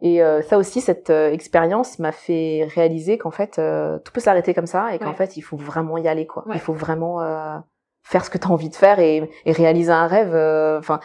[0.00, 4.20] Et euh, ça aussi, cette euh, expérience m'a fait réaliser qu'en fait, euh, tout peut
[4.20, 5.14] s'arrêter comme ça et qu'en Ouais.
[5.16, 6.46] fait, il faut vraiment y aller, quoi.
[6.46, 6.54] Ouais.
[6.54, 7.56] Il faut vraiment euh,
[8.04, 10.34] faire ce que tu as envie de faire et, et réaliser un rêve.
[10.34, 11.00] euh, Enfin,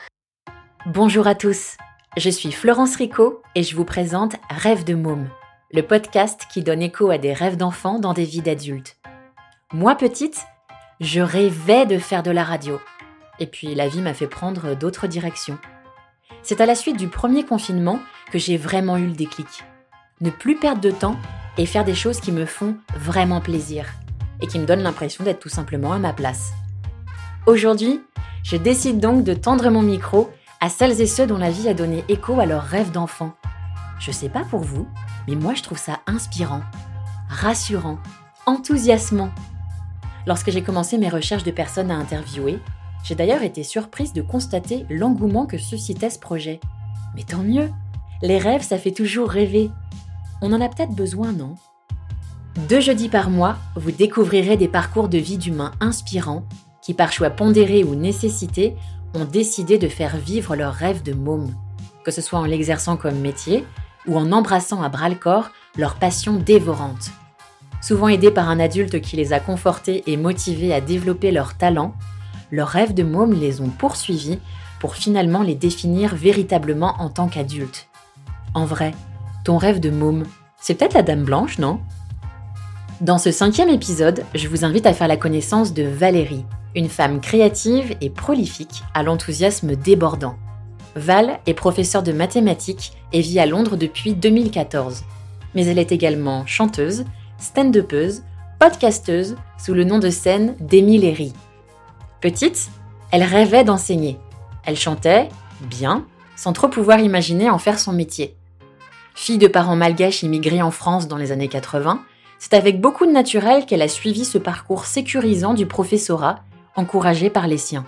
[0.85, 1.77] Bonjour à tous,
[2.17, 5.30] je suis Florence Rico et je vous présente Rêve de môme,
[5.71, 8.98] le podcast qui donne écho à des rêves d'enfants dans des vies d'adultes.
[9.71, 10.44] Moi petite,
[11.00, 12.80] je rêvais de faire de la radio.
[13.39, 15.57] Et puis la vie m'a fait prendre d'autres directions.
[16.44, 18.00] C'est à la suite du premier confinement
[18.34, 19.63] que j'ai vraiment eu le déclic.
[20.19, 21.18] Ne plus perdre de temps
[21.60, 23.86] et faire des choses qui me font vraiment plaisir
[24.42, 26.51] et qui me donnent l'impression d'être tout simplement à ma place.
[27.46, 28.01] Aujourd'hui,
[28.42, 31.75] je décide donc de tendre mon micro à celles et ceux dont la vie a
[31.75, 33.33] donné écho à leurs rêves d'enfant.
[34.00, 34.88] Je sais pas pour vous,
[35.28, 36.64] mais moi je trouve ça inspirant,
[37.30, 38.00] rassurant,
[38.47, 39.30] enthousiasmant.
[40.25, 42.58] Lorsque j'ai commencé mes recherches de personnes à interviewer,
[43.03, 46.59] j'ai d'ailleurs été surprise de constater l'engouement que suscitait ce projet.
[47.16, 47.70] Mais tant mieux,
[48.23, 49.69] les rêves ça fait toujours rêver.
[50.41, 51.55] On en a peut-être besoin, non?
[52.70, 56.45] Deux jeudis par mois, vous découvrirez des parcours de vie d'humains inspirants
[56.81, 58.75] qui, par choix pondéré ou nécessité,
[59.14, 61.53] ont décidé de faire vivre leur rêve de môme,
[62.06, 63.66] que ce soit en l'exerçant comme métier
[64.08, 67.11] ou en embrassant à bras-le-corps leur passion dévorante.
[67.81, 71.94] Souvent aidés par un adulte qui les a confortés et motivés à développer leurs talents,
[72.52, 74.39] leurs rêves de môme les ont poursuivis
[74.80, 77.89] pour finalement les définir véritablement en tant qu'adultes.
[78.54, 78.94] En vrai,
[79.44, 80.26] ton rêve de môme,
[80.62, 81.80] c'est peut-être la Dame Blanche, non?
[83.02, 86.45] Dans ce cinquième épisode, je vous invite à faire la connaissance de Valérie,
[86.76, 90.36] une femme créative et prolifique à l'enthousiasme débordant.
[90.95, 95.04] Val est professeure de mathématiques et vit à Londres depuis 2014.
[95.56, 97.06] Mais elle est également chanteuse,
[97.40, 98.23] stand-upeuse,
[98.60, 101.34] podcasteuse sous le nom de scène d'Émile Léry.
[102.22, 102.70] Petite,
[103.12, 104.17] elle rêvait d'enseigner.
[104.66, 105.30] Elle chantait,
[105.62, 108.38] bien, sans trop pouvoir imaginer en faire son métier.
[109.16, 112.03] Fille de parents malgaches immigrés en France dans les années 80,
[112.39, 116.39] c'est avec beaucoup de naturel qu'elle a suivi ce parcours sécurisant du professorat
[116.76, 117.86] encouragée par les siens.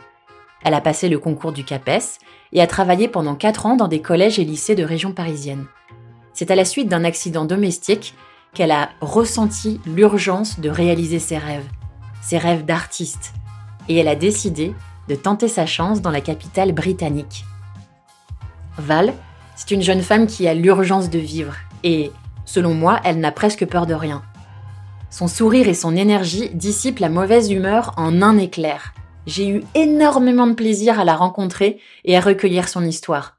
[0.63, 2.19] Elle a passé le concours du CAPES
[2.53, 5.65] et a travaillé pendant 4 ans dans des collèges et lycées de région parisienne.
[6.33, 8.13] C'est à la suite d'un accident domestique
[8.53, 11.67] qu'elle a ressenti l'urgence de réaliser ses rêves,
[12.21, 13.33] ses rêves d'artiste,
[13.89, 14.73] et elle a décidé
[15.07, 17.45] de tenter sa chance dans la capitale britannique.
[18.77, 19.13] Val,
[19.55, 22.11] c'est une jeune femme qui a l'urgence de vivre, et,
[22.45, 24.23] selon moi, elle n'a presque peur de rien.
[25.09, 28.93] Son sourire et son énergie dissipent la mauvaise humeur en un éclair.
[29.25, 33.37] J'ai eu énormément de plaisir à la rencontrer et à recueillir son histoire.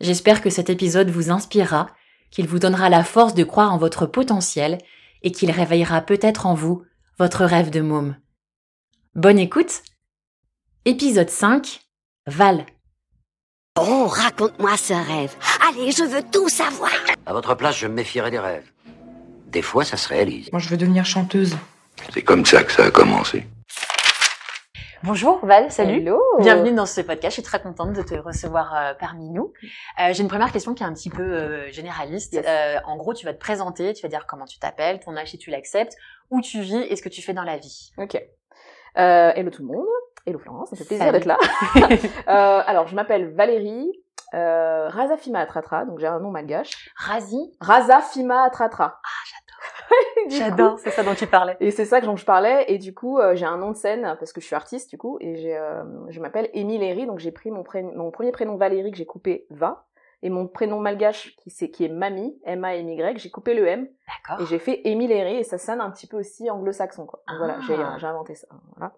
[0.00, 1.88] J'espère que cet épisode vous inspirera,
[2.30, 4.78] qu'il vous donnera la force de croire en votre potentiel
[5.22, 6.84] et qu'il réveillera peut-être en vous
[7.18, 8.16] votre rêve de môme.
[9.14, 9.82] Bonne écoute
[10.84, 11.80] Épisode 5
[12.26, 12.64] Val
[13.80, 15.36] Oh, raconte-moi ce rêve.
[15.68, 16.90] Allez, je veux tout savoir.
[17.26, 18.68] À votre place, je me méfierais des rêves.
[19.46, 20.50] Des fois, ça se réalise.
[20.50, 21.56] Moi, je veux devenir chanteuse.
[22.12, 23.46] C'est comme ça que ça a commencé.
[25.04, 28.74] Bonjour Val, salut hello Bienvenue dans ce podcast, je suis très contente de te recevoir
[28.74, 29.52] euh, parmi nous.
[30.00, 32.32] Euh, J'ai une première question qui est un petit peu euh, généraliste.
[32.32, 32.44] Yes.
[32.48, 35.30] Euh, en gros, tu vas te présenter, tu vas dire comment tu t'appelles, ton âge
[35.30, 35.94] si tu l'acceptes,
[36.30, 37.92] où tu vis et ce que tu fais dans la vie.
[37.96, 38.16] Ok.
[38.96, 39.86] Euh, hello tout le monde.
[40.28, 41.38] Hello Florence, ça fait plaisir d'être là.
[42.28, 43.90] euh, alors, je m'appelle Valérie
[44.34, 46.90] euh, Razafima Atratra, donc j'ai un nom malgache.
[46.96, 49.00] Razi Razafima Atratra.
[49.02, 49.88] Ah,
[50.28, 51.56] J'adore, c'est ça dont tu parlais.
[51.60, 52.66] Et c'est ça dont je parlais.
[52.68, 54.98] Et du coup, euh, j'ai un nom de scène parce que je suis artiste du
[54.98, 58.30] coup, et j'ai, euh, je m'appelle Émile Léry, donc j'ai pris mon, prénom- mon premier
[58.30, 59.86] prénom Valérie que j'ai coupé Va,
[60.22, 63.88] et mon prénom malgache qui, c'est, qui est Mamie, M-A-M-Y, j'ai coupé le M,
[64.40, 67.22] et j'ai fait Émile et ça sonne un petit peu aussi anglo-saxon quoi.
[67.38, 67.96] Voilà, Ah.
[67.98, 68.48] j'ai, inventé ça.
[68.76, 68.94] Voilà.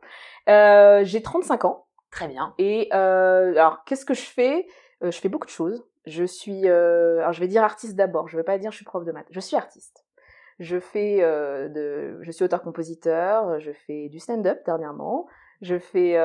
[0.48, 1.86] Euh, j'ai 35 ans.
[2.10, 2.54] Très bien.
[2.58, 4.66] Et euh, alors, qu'est-ce que je fais?
[5.02, 5.86] Euh, Je fais beaucoup de choses.
[6.06, 8.28] Je suis, alors je vais dire artiste d'abord.
[8.28, 9.26] Je vais pas dire je suis prof de maths.
[9.30, 10.06] Je suis artiste.
[10.58, 13.60] Je fais de, je suis auteur-compositeur.
[13.60, 15.26] Je fais du stand-up dernièrement.
[15.60, 16.16] Je fais,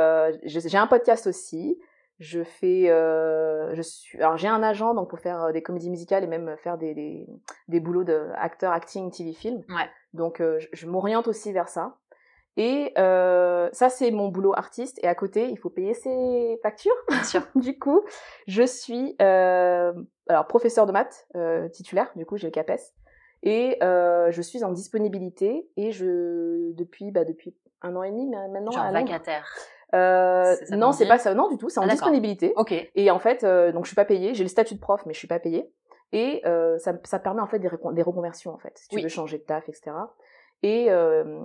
[0.46, 1.78] j'ai un podcast aussi.
[2.20, 5.90] Je fais, euh, je suis, alors j'ai un agent donc pour faire euh, des comédies
[5.90, 7.28] musicales et même faire des des,
[7.68, 9.64] des boulots de acteur, acting, TV, film.
[9.70, 9.90] Ouais.
[10.14, 11.98] Donc euh, je, je m'oriente aussi vers ça.
[12.58, 15.00] Et euh, ça, c'est mon boulot artiste.
[15.04, 16.96] Et à côté, il faut payer ses factures.
[17.10, 17.42] Bien sûr.
[17.56, 18.02] du coup,
[18.48, 19.94] je suis euh,
[20.30, 22.12] alors professeur de maths euh, titulaire.
[22.16, 22.94] Du coup, j'ai le CAPES.
[23.44, 25.70] Et euh, je suis en disponibilité.
[25.76, 28.72] Et je depuis bah, depuis un an et demi maintenant.
[28.72, 29.54] Genre à vacataire.
[29.94, 31.34] Euh, non, c'est pas ça.
[31.34, 31.70] Non, du tout.
[31.70, 32.54] C'est en Ah, disponibilité.
[32.56, 32.74] Ok.
[32.96, 34.34] Et en fait, euh, donc je suis pas payée.
[34.34, 35.72] J'ai le statut de prof, mais je suis pas payée.
[36.12, 39.04] Et euh, ça, ça permet en fait des, reconversions en fait, si tu Oui.
[39.04, 39.92] veux changer de taf, etc.
[40.64, 41.42] Et, euh,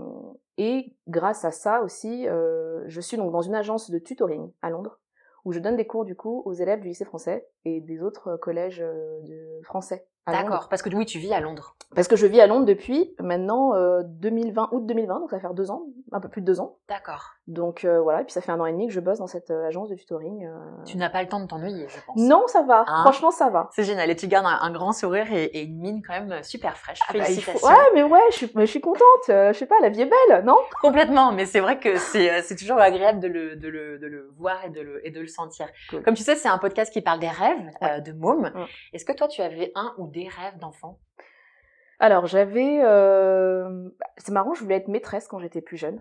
[0.59, 4.71] et grâce à ça aussi, euh, je suis donc dans une agence de tutoring à
[4.71, 4.99] Londres
[5.45, 8.37] où je donne des cours du coup aux élèves du lycée français et des autres
[8.37, 10.07] collèges de français.
[10.26, 11.75] D'accord, parce que oui, tu vis à Londres.
[11.94, 15.40] Parce que je vis à Londres depuis maintenant euh, 2020, août 2020, donc ça va
[15.40, 15.82] faire deux ans,
[16.12, 16.76] un peu plus de deux ans.
[16.88, 17.31] D'accord.
[17.49, 19.26] Donc euh, voilà, et puis ça fait un an et demi que je bosse dans
[19.26, 20.46] cette euh, agence de tutoring.
[20.46, 20.56] euh.
[20.84, 22.17] Tu n'as pas le temps de t'ennuyer, je pense.
[22.17, 22.84] Non, ça va.
[22.87, 23.70] Hein Franchement, ça va.
[23.72, 24.08] C'est génial.
[24.08, 27.00] Et tu gardes un, un grand sourire et, et une mine quand même super fraîche.
[27.08, 27.67] Ah bah, faut- Félicitations.
[27.69, 29.00] Ouais, mais ouais, je suis, mais je suis contente.
[29.26, 30.58] je sais pas, la vie est belle, non?
[30.81, 34.64] Complètement, mais c'est vrai que c'est toujours agréable de le, de, le, de le voir
[34.64, 35.67] et de le, et de le sentir.
[35.88, 36.05] Cool.
[36.05, 38.52] Comme tu sais, c'est un podcast qui parle des rêves de mômes.
[38.55, 38.67] Ouais.
[38.93, 40.99] Est-ce que toi, tu avais un ou des rêves d'enfant?
[41.99, 42.81] Alors, j'avais...
[42.83, 46.01] euh, C'est marrant, je voulais être maîtresse quand j'étais plus jeune.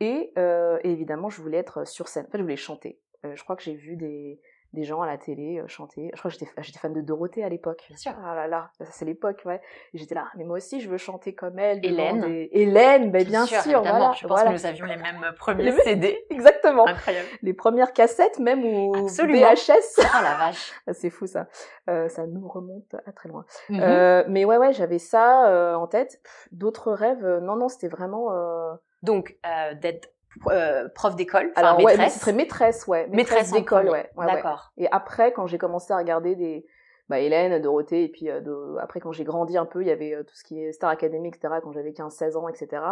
[0.00, 2.26] Et, euh, et évidemment, je voulais être sur scène.
[2.26, 3.00] En fait, je voulais chanter.
[3.24, 4.40] Euh, je crois que j'ai vu des,
[4.74, 6.10] des gens à la télé euh, chanter.
[6.14, 7.84] Je crois que j'étais j'étais fan de Dorothée à l'époque.
[7.88, 8.12] Bien sûr.
[8.24, 9.60] Ah là là, ça c'est l'époque, ouais.
[9.94, 11.78] Et j'étais là, mais moi aussi, je veux chanter comme elle.
[11.84, 12.20] Hélène.
[12.20, 13.82] des- Hélène, ben bien, sûr, évidemment.
[13.82, 14.12] voilà.
[14.12, 14.50] Je pense voilà.
[14.50, 16.24] que nous avions les mêmes premiers Les CD.
[16.30, 16.86] Exactement.
[16.86, 17.28] Incroyable.
[17.42, 19.38] Les premières cassettes même ou Absolument.
[19.54, 19.98] VHS.
[20.00, 20.72] Oh la vache.
[20.86, 21.46] Ah, c'est fou ça.
[21.88, 23.44] Euh, ça nous remonte à très loin.
[23.70, 23.80] Mhm.
[23.82, 26.20] Euh, mais ouais, ouais, j'avais ça euh, en tête.
[26.52, 28.32] D'autres rêves, euh, non, non, c'était vraiment.
[28.32, 30.10] euh, Donc, euh, d'être
[30.48, 32.14] euh, prof d'école, Alors ouais, maîtresse.
[32.14, 34.32] ce serait maîtresse, ouais, Maîtresse d'école, ouais, ouais, ouais.
[34.32, 34.72] D'accord.
[34.76, 36.66] Et après, quand j'ai commencé à regarder des,
[37.08, 39.92] bah, Hélène, Dorothée, et puis euh, de- après quand j'ai grandi un peu, il y
[39.92, 41.54] avait euh, tout ce qui est Star Academy, etc.
[41.62, 42.82] Quand j'avais 15-16 ans, etc.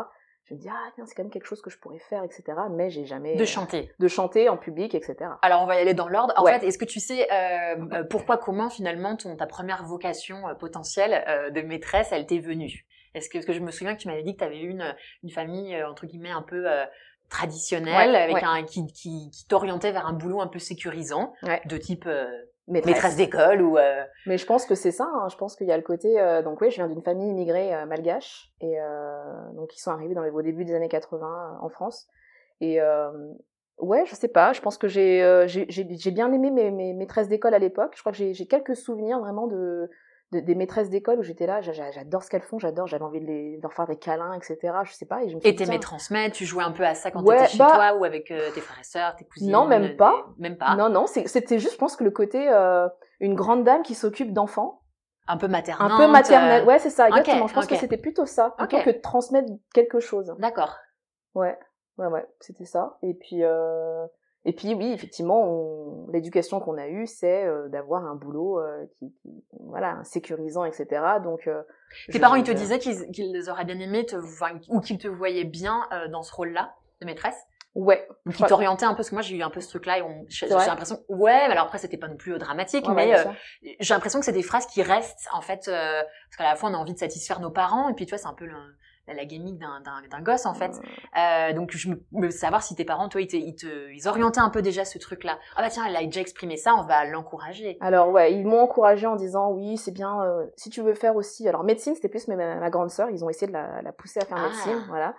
[0.45, 2.43] Je me dis ah tiens, c'est quand même quelque chose que je pourrais faire, etc.
[2.71, 3.91] Mais j'ai jamais De chanter.
[3.99, 5.17] de chanter en public, etc.
[5.41, 6.35] Alors, on va y aller dans l'ordre.
[6.37, 6.59] En Ouais.
[6.59, 11.61] fait, est-ce que tu sais euh, pourquoi, comment finalement ton, ta première vocation potentielle de
[11.63, 12.85] maîtresse, elle t'est venue?
[13.15, 14.69] Est-ce que, parce que je me souviens que tu m'avais dit que tu avais eu
[14.71, 16.85] une, une famille, euh, entre guillemets, un peu euh,
[17.33, 18.45] traditionnelle, Ouais, avec ouais.
[18.45, 21.61] un qui, qui, qui t'orientait vers un boulot un peu sécurisant, Ouais.
[21.67, 22.27] de type euh,
[22.69, 22.95] Maîtresse.
[22.95, 23.77] maîtresse d'école ou...
[23.79, 25.05] euh, Mais je pense que c'est ça.
[25.05, 25.29] hein.
[25.31, 26.21] Je pense qu'il y a le côté.
[26.21, 28.77] euh, donc oui, je viens d'une famille immigrée malgache et
[29.57, 32.07] donc ils sont arrivés dans les au début des années 80 euh, en France.
[32.61, 32.79] Et
[33.79, 34.53] ouais, je sais pas.
[34.53, 37.95] Je pense que j'ai j'ai bien aimé mes, mes maîtresses d'école à l'époque.
[37.97, 39.91] Je crois que j'ai quelques souvenirs vraiment de,
[40.33, 41.61] de- des maîtresses d'école où j'étais là.
[41.61, 42.59] j'a- j'a- J'adore ce qu'elles font.
[42.59, 42.87] J'adore.
[42.87, 44.59] J'avais envie de, les, de leur faire des câlins, etc.
[44.85, 45.23] Je sais pas.
[45.23, 47.37] Et je me suis et t'aimais transmettre, tu jouais un peu à ça quand Ouais,
[47.37, 49.83] t'étais chez bah- toi ou avec euh, tes frères et sœurs, tes cousines Non, même
[49.83, 50.27] des- pas.
[50.39, 50.75] Même pas.
[50.77, 51.07] Non, non.
[51.07, 52.89] c'est- C'était juste, je pense que le côté euh,
[53.21, 54.81] une grande dame qui s'occupe d'enfants.
[55.29, 55.93] Un peu maternelle.
[55.93, 56.65] Un peu maternelle.
[56.67, 57.09] Ouais, c'est ça.
[57.09, 57.47] Exactement.
[57.47, 60.35] je pense que c'était plutôt ça, plutôt que de transmettre quelque chose.
[60.41, 60.75] D'accord.
[61.35, 61.57] Ouais,
[61.99, 62.99] ouais, ouais, c'était ça.
[63.03, 64.05] Et puis, euh,
[64.45, 68.85] et puis oui, effectivement, on- l'éducation qu'on a eue, c'est euh, d'avoir un boulot euh,
[68.99, 70.87] qui, qui- voilà, sécurisant, etc.
[71.23, 71.63] Donc, euh,
[72.11, 75.09] Tes parents, ils te disaient qu'ils qu'ils auraient bien aimé te, enfin, ou qu'ils te
[75.09, 77.37] voyaient bien euh, dans ce rôle-là de maîtresse,
[77.75, 78.07] Ouais.
[78.25, 80.03] qu'ils crois- t'orientaient un peu, parce que moi j'ai eu un peu ce truc-là et
[80.03, 83.07] on- j'ai l'impression, ouais, mais alors après c'était pas non plus euh, dramatique, Ouais, mais
[83.15, 86.45] ouais, euh, j'ai l'impression que c'est des phrases qui restent en fait, euh, parce qu'à
[86.45, 88.35] la fois on a envie de satisfaire nos parents et puis tu vois c'est un
[88.35, 88.77] peu le-
[89.09, 90.73] la, la gamique d'un- d'un d'un gosse en fait.
[91.19, 94.41] Euh, donc je me savoir si tes parents, toi, ils, te, ils, te- ils orientaient
[94.41, 95.39] un peu déjà ce truc-là.
[95.57, 97.79] Ah bah tiens, elle a déjà exprimé ça, on va l'encourager.
[97.81, 100.23] Alors ouais, ils m'ont encouragé en disant oui, c'est bien.
[100.23, 103.11] euh, si tu veux faire aussi, alors médecine, c'était plus ma, ma grande sœur.
[103.11, 104.49] Ils ont essayé de la, la pousser à faire Ah.
[104.49, 105.15] médecine, voilà.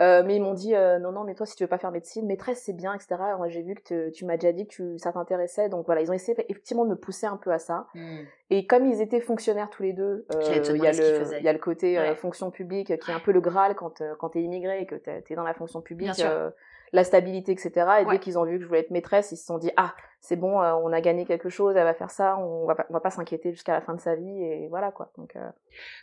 [0.00, 1.90] Euh, mais ils m'ont dit euh, non non, mais toi si tu veux pas faire
[1.90, 3.16] médecine, maîtresse c'est bien, etc.
[3.36, 6.00] Moi j'ai vu que te- tu m'as déjà dit que tu, ça t'intéressait, donc voilà,
[6.02, 7.86] ils ont essayé effectivement de me pousser un peu à ça.
[7.94, 8.18] Hmm.
[8.50, 10.40] Et comme ils étaient fonctionnaires tous les deux, euh,
[10.76, 12.14] il y a le il y a le côté euh, Ouais.
[12.14, 14.94] fonction publique qui est un peu le graal quand euh, quand t'es immigré et que
[14.94, 16.10] t'es es dans la fonction publique.
[16.88, 17.70] Euh, la stabilité, etc.
[17.76, 18.12] Et Ouais.
[18.12, 20.36] dès qu'ils ont vu que je voulais être maîtresse, ils se sont dit ah c'est
[20.36, 22.92] bon, euh, on a gagné quelque chose, elle va faire ça, on va pas, on
[22.92, 25.10] va pas s'inquiéter jusqu'à la fin de sa vie et voilà quoi.
[25.16, 25.40] Donc euh,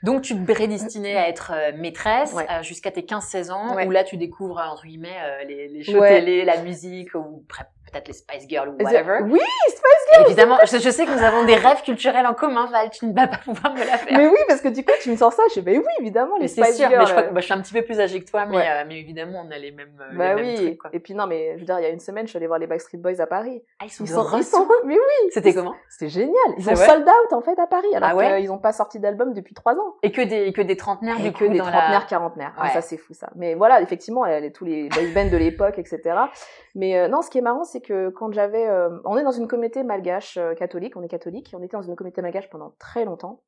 [0.03, 2.45] Donc tu te prédestinais à être euh, maîtresse Ouais.
[2.49, 3.85] euh, jusqu'à tes 15-16 ans, Ouais.
[3.87, 7.43] où là tu découvres euh, entre guillemets euh, les, les shows télé, la musique ou
[7.91, 9.19] peut-être les Spice Girls ou whatever.
[9.23, 9.39] Oui,
[10.25, 13.13] Évidemment, je, je sais que nous avons des rêves culturels en commun, Val, tu ne
[13.13, 14.17] vas pas pouvoir me la faire.
[14.17, 16.43] mais oui parce que du coup tu me sors ça, je mais oui évidemment les
[16.43, 16.99] Mais c'est Spice sûr, Girls.
[17.01, 18.45] mais je, crois que, euh, bah, je suis un petit peu plus âgée que toi,
[18.45, 18.67] mais, Ouais.
[18.69, 20.65] euh, mais évidemment on a les mêmes, euh, bah les mêmes oui.
[20.65, 20.77] trucs.
[20.77, 20.89] Quoi.
[20.93, 22.47] Et puis non mais je veux dire il y a une semaine je suis allée
[22.47, 23.61] voir les Backstreet Boys à Paris.
[23.79, 24.39] Ah, ils sont Ils sont, retour.
[24.39, 25.29] ils sont mais oui.
[25.31, 26.33] C'était comment C'était génial.
[26.57, 28.73] Ils C'est ont sold out en fait à Paris alors Ah ouais qu'ils n'ont pas
[28.73, 29.95] sorti d'album depuis trois ans.
[30.03, 32.53] Et que des que des trentenaires du que des trentenaires, quarantenaires.
[32.57, 33.29] Ah, ça c'est fou ça.
[33.35, 34.23] Mais voilà, effectivement,
[34.53, 36.01] tous les boys bands de l'époque, etc.
[36.75, 39.33] Mais euh, non, ce qui est marrant, c'est que quand j'avais, euh, on est dans
[39.33, 42.73] une communauté malgache euh, catholique, on est catholique, on était dans une communauté malgache pendant
[42.79, 43.41] très longtemps.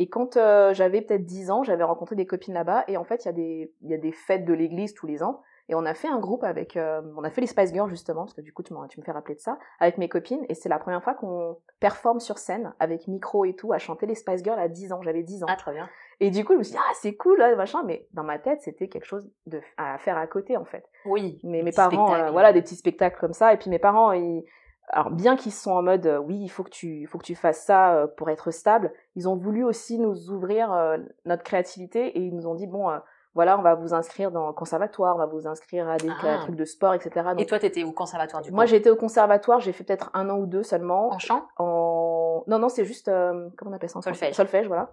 [0.00, 3.24] Et quand euh, j'avais peut-être 10 ans, j'avais rencontré des copines là-bas, et en fait,
[3.24, 5.42] il y a des, y a des fêtes de l'église tous les ans.
[5.68, 8.32] Et on a fait un groupe avec, on a fait les Spice Girls justement, parce
[8.32, 10.70] que du coup tu, tu me fais rappeler de ça, avec mes copines, et c'est
[10.70, 14.42] la première fois qu'on performe sur scène avec micro et tout, à chanter les Spice
[14.42, 15.46] Girls à 10 ans, j'avais 10 ans.
[15.46, 15.86] Ah, très bien.
[16.20, 18.38] Et du coup, je me suis dit, ah, c'est cool, là, machin, mais dans ma
[18.38, 20.84] tête, c'était quelque chose de, à faire à côté, en fait.
[21.04, 21.38] Oui.
[21.44, 24.44] Mais mes parents, euh, voilà, des petits spectacles comme ça, et puis mes parents, ils,
[24.90, 27.24] alors bien qu'ils sont en mode, euh, oui, il faut que tu, il faut que
[27.24, 32.06] tu fasses ça euh, pour être stable, ils ont voulu aussi nous ouvrir notre créativité,
[32.08, 32.88] et ils nous ont dit, bon,
[33.34, 36.38] voilà, on va vous inscrire dans le conservatoire, on va vous inscrire à des Ah.
[36.42, 37.10] trucs de sport, etc.
[37.30, 38.56] Donc, Et toi, t'étais au conservatoire du coup?
[38.56, 41.12] moi, été au conservatoire, j'ai fait peut-être un an ou deux seulement.
[41.12, 41.46] En chant?
[41.58, 42.42] En...
[42.48, 44.34] Non, non, c'est juste, euh, comment on appelle ça en Solfège.
[44.34, 44.92] Solfège, voilà.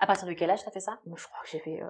[0.00, 0.98] À partir de quel âge t'as fait ça?
[1.06, 1.86] Je crois que j'ai fait euh,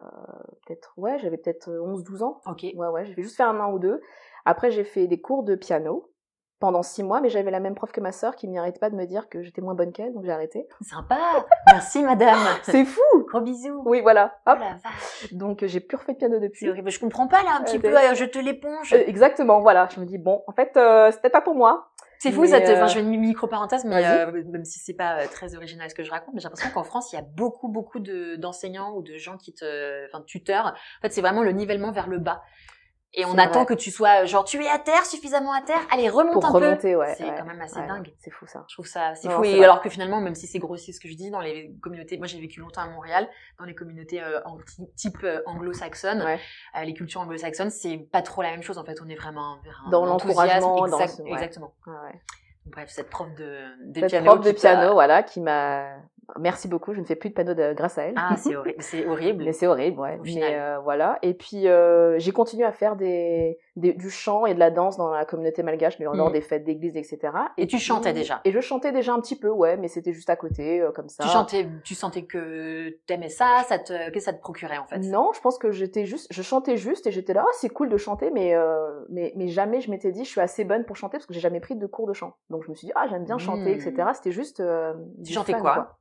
[0.66, 2.40] peut-être, ouais, j'avais peut-être 11-12 ans.
[2.46, 2.62] Ok.
[2.62, 4.00] Ouais, ouais, j'ai fait juste faire un an ou deux.
[4.44, 6.10] Après, j'ai fait des cours de piano
[6.60, 8.94] pendant six mois, mais j'avais la même prof que ma sœur qui n'arrêtait pas de
[8.94, 10.66] me dire que j'étais moins bonne qu'elle, donc j'ai arrêté.
[10.82, 11.18] Sympa.
[11.66, 12.38] Merci madame.
[12.62, 13.82] C'est fou Gros bisous.
[13.84, 14.36] Oui, voilà.
[14.46, 14.58] Oh Hop.
[14.60, 15.32] la vache.
[15.32, 16.68] Donc, euh, j'ai plus refait de piano depuis.
[16.70, 16.90] Horrible.
[16.90, 17.88] Je comprends pas là un petit Euh, peu.
[17.96, 18.92] euh, Je te l'éponge.
[18.94, 19.88] Euh, exactement, voilà.
[19.94, 21.88] Je me dis, bon, en fait, euh, c'était pas pour moi.
[22.24, 22.62] C'est fou mais, cette.
[22.70, 25.56] Enfin, euh, je fais une micro parenthèse, mais euh, même si c'est pas euh, très
[25.56, 28.00] original ce que je raconte, mais j'ai l'impression qu'en France, il y a beaucoup, beaucoup
[28.00, 30.68] de d'enseignants ou de gens qui te, enfin, de tuteurs.
[30.68, 32.42] En fait, c'est vraiment le nivellement vers le bas.
[33.16, 33.66] Et on attend vrai.
[33.66, 35.80] que tu sois genre tu es à terre suffisamment à terre.
[35.92, 36.98] Allez, remonte Pour un remonter, peu.
[36.98, 37.14] ouais.
[37.16, 38.12] C'est ouais, quand même assez ouais, dingue.
[38.18, 38.64] C'est fou, ça.
[38.68, 39.44] Je trouve ça c'est fou.
[39.44, 42.18] Et alors que finalement, même si c'est grossier ce que je dis, dans les communautés,
[42.18, 43.28] moi j'ai vécu longtemps à Montréal,
[43.58, 44.58] dans les communautés euh, en-
[44.96, 48.96] type euh, anglo-saxonne, euh, les cultures anglo-saxonnes, c'est pas trop la même chose en fait.
[49.04, 51.32] On est vraiment vers un Dans l'encouragement, dans ce- ouais.
[51.32, 51.72] Exactement.
[52.66, 54.24] Bref, cette prof de, de Cette piano.
[54.26, 55.96] prof de piano, voilà, qui m'a.
[56.38, 56.94] Merci beaucoup.
[56.94, 57.72] Je ne fais plus de de...
[57.74, 58.14] grâce à elle.
[58.16, 58.76] Ah, c'est horrible.
[58.82, 59.44] C'est horrible.
[59.44, 60.18] Mais c'est horrible, ouais.
[60.24, 61.18] Mais euh, voilà.
[61.22, 64.96] Et puis euh, j'ai continué à faire des, des- du chant et de la danse
[64.96, 66.32] dans la communauté malgache, mais lors Mm.
[66.32, 67.18] des fêtes d'église, etc.
[67.58, 70.12] Et tu puis- chantais déjà Et je chantais déjà un petit peu, ouais, mais c'était
[70.12, 71.24] juste à côté, euh, comme ça.
[71.24, 74.86] Tu chantais, tu sentais que t'aimais ça, ça te, qu'est-ce que ça te procurait en
[74.86, 77.68] fait Non, je pense que j'étais juste, je chantais juste et j'étais là, ah, c'est
[77.68, 80.84] cool de chanter, mais, euh, mais, mais jamais je m'étais dit, je suis assez bonne
[80.84, 82.34] pour chanter parce que j'ai jamais pris de cours de chant.
[82.50, 83.92] Donc je me suis dit, ah, j'aime bien chanter, etc.
[84.14, 84.60] C'était juste.
[84.60, 85.98] euh, Tu chantais fun, quoi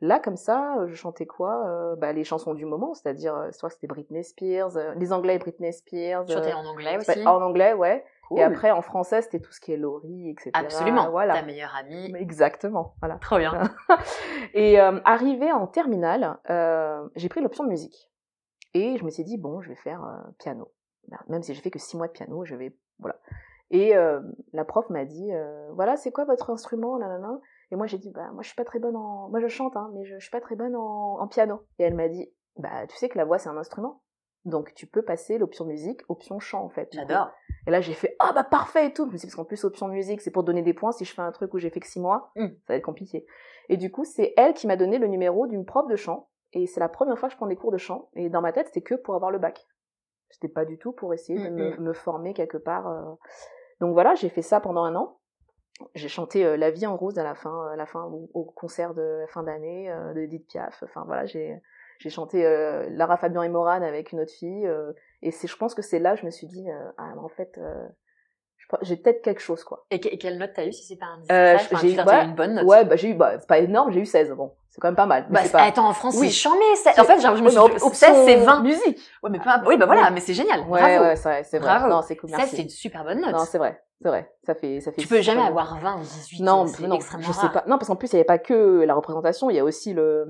[0.00, 3.50] Là, comme ça, euh, je chantais quoi Euh, bah, Les chansons du moment, c'est-à-dire, euh,
[3.52, 6.28] soit c'était Britney Spears, euh, les anglais Britney Spears.
[6.28, 8.04] Chantais euh, en anglais aussi en anglais, ouais.
[8.28, 8.40] Cool.
[8.40, 10.50] Et après, en français, c'était tout ce qui est Laurie, etc.
[10.54, 11.10] Absolument.
[11.10, 11.34] Voilà.
[11.34, 12.12] Ta meilleure amie.
[12.16, 13.16] Exactement, voilà.
[13.16, 13.62] Trop bien.
[14.54, 18.10] Et euh, arrivé en terminale, euh, j'ai pris l'option de musique.
[18.74, 20.72] Et je me suis dit, bon, je vais faire euh, piano.
[21.28, 22.76] Même si j'ai fait que six mois de piano, je vais...
[22.98, 23.16] Voilà.
[23.70, 24.20] Et euh,
[24.52, 26.98] la prof m'a dit, euh, voilà, c'est quoi votre instrument?
[26.98, 27.38] Nanana?
[27.70, 29.28] Et moi, j'ai dit, bah, moi, je suis pas très bonne en...
[29.28, 31.62] Moi, je chante, hein, mais je, je suis pas très bonne en, en piano.
[31.78, 34.02] Et elle m'a dit, bah, tu sais que la voix, c'est un instrument.
[34.44, 36.88] Donc, tu peux passer l'option musique, option chant, en fait.
[36.92, 37.30] J'adore.
[37.66, 39.08] Et là, j'ai fait ah bah parfait et tout.
[39.08, 40.92] Suis dit, parce qu'en plus option musique, c'est pour donner des points.
[40.92, 42.46] Si je fais un truc où j'ai fait que six mois, Mm.
[42.66, 43.26] ça va être compliqué.
[43.68, 46.28] Et du coup, c'est elle qui m'a donné le numéro d'une prof de chant.
[46.52, 48.08] Et c'est la première fois que je prends des cours de chant.
[48.14, 49.66] Et dans ma tête, c'était que pour avoir le bac.
[50.30, 52.86] C'était pas du tout pour essayer de Mm, me, me former quelque part.
[52.86, 53.02] euh.
[53.80, 55.15] Donc voilà, j'ai fait ça pendant un an.
[55.94, 58.94] J'ai chanté euh, La vie en rose à la fin, à la fin au, concert
[58.94, 60.82] de fin d'année euh, de Edith Piaf.
[60.82, 61.60] Enfin voilà, j'ai
[61.98, 64.68] j'ai chanté euh, Lara Fabian et Morane avec une autre fille.
[65.22, 66.66] et c'est, je pense que c'est là que je me suis dit,
[66.98, 67.58] ah, en fait,
[68.82, 69.84] j'ai peut-être quelque chose, quoi.
[69.90, 72.06] Et, que- et quelle note t'as eu si c'est pas un Euh, enfin, j'ai dire,
[72.06, 72.64] ouais, eu une bonne note.
[72.64, 74.32] Ouais, bah j'ai eu, bah, c'est pas énorme, j'ai eu 16.
[74.32, 75.26] Bon, c'est quand même pas mal.
[75.30, 75.62] Bah, pas...
[75.62, 76.30] attends, en France, Oui.
[76.30, 78.60] c'est c'est- En fait, je me suis dit, option 16, c'est 20.
[78.62, 78.98] Musique.
[79.22, 80.60] Ouais, mais pas, oui, bah voilà, mais c'est génial.
[80.62, 81.04] Ouais, Bravo.
[81.04, 81.68] ouais, c'est vrai, c'est vrai.
[81.78, 81.88] Bravo.
[81.88, 82.56] Non, c'est cool, 16, merci.
[82.56, 83.32] c'est une super bonne note.
[83.32, 84.32] Non, c'est vrai, c'est vrai.
[84.44, 85.00] Ça fait, ça fait.
[85.00, 86.40] tu peux jamais avoir 20 ou 18.
[86.42, 87.62] Non, non, je sais pas.
[87.66, 89.92] Non, parce qu'en plus, il n'y avait pas que la représentation, il y a aussi
[89.94, 90.26] le,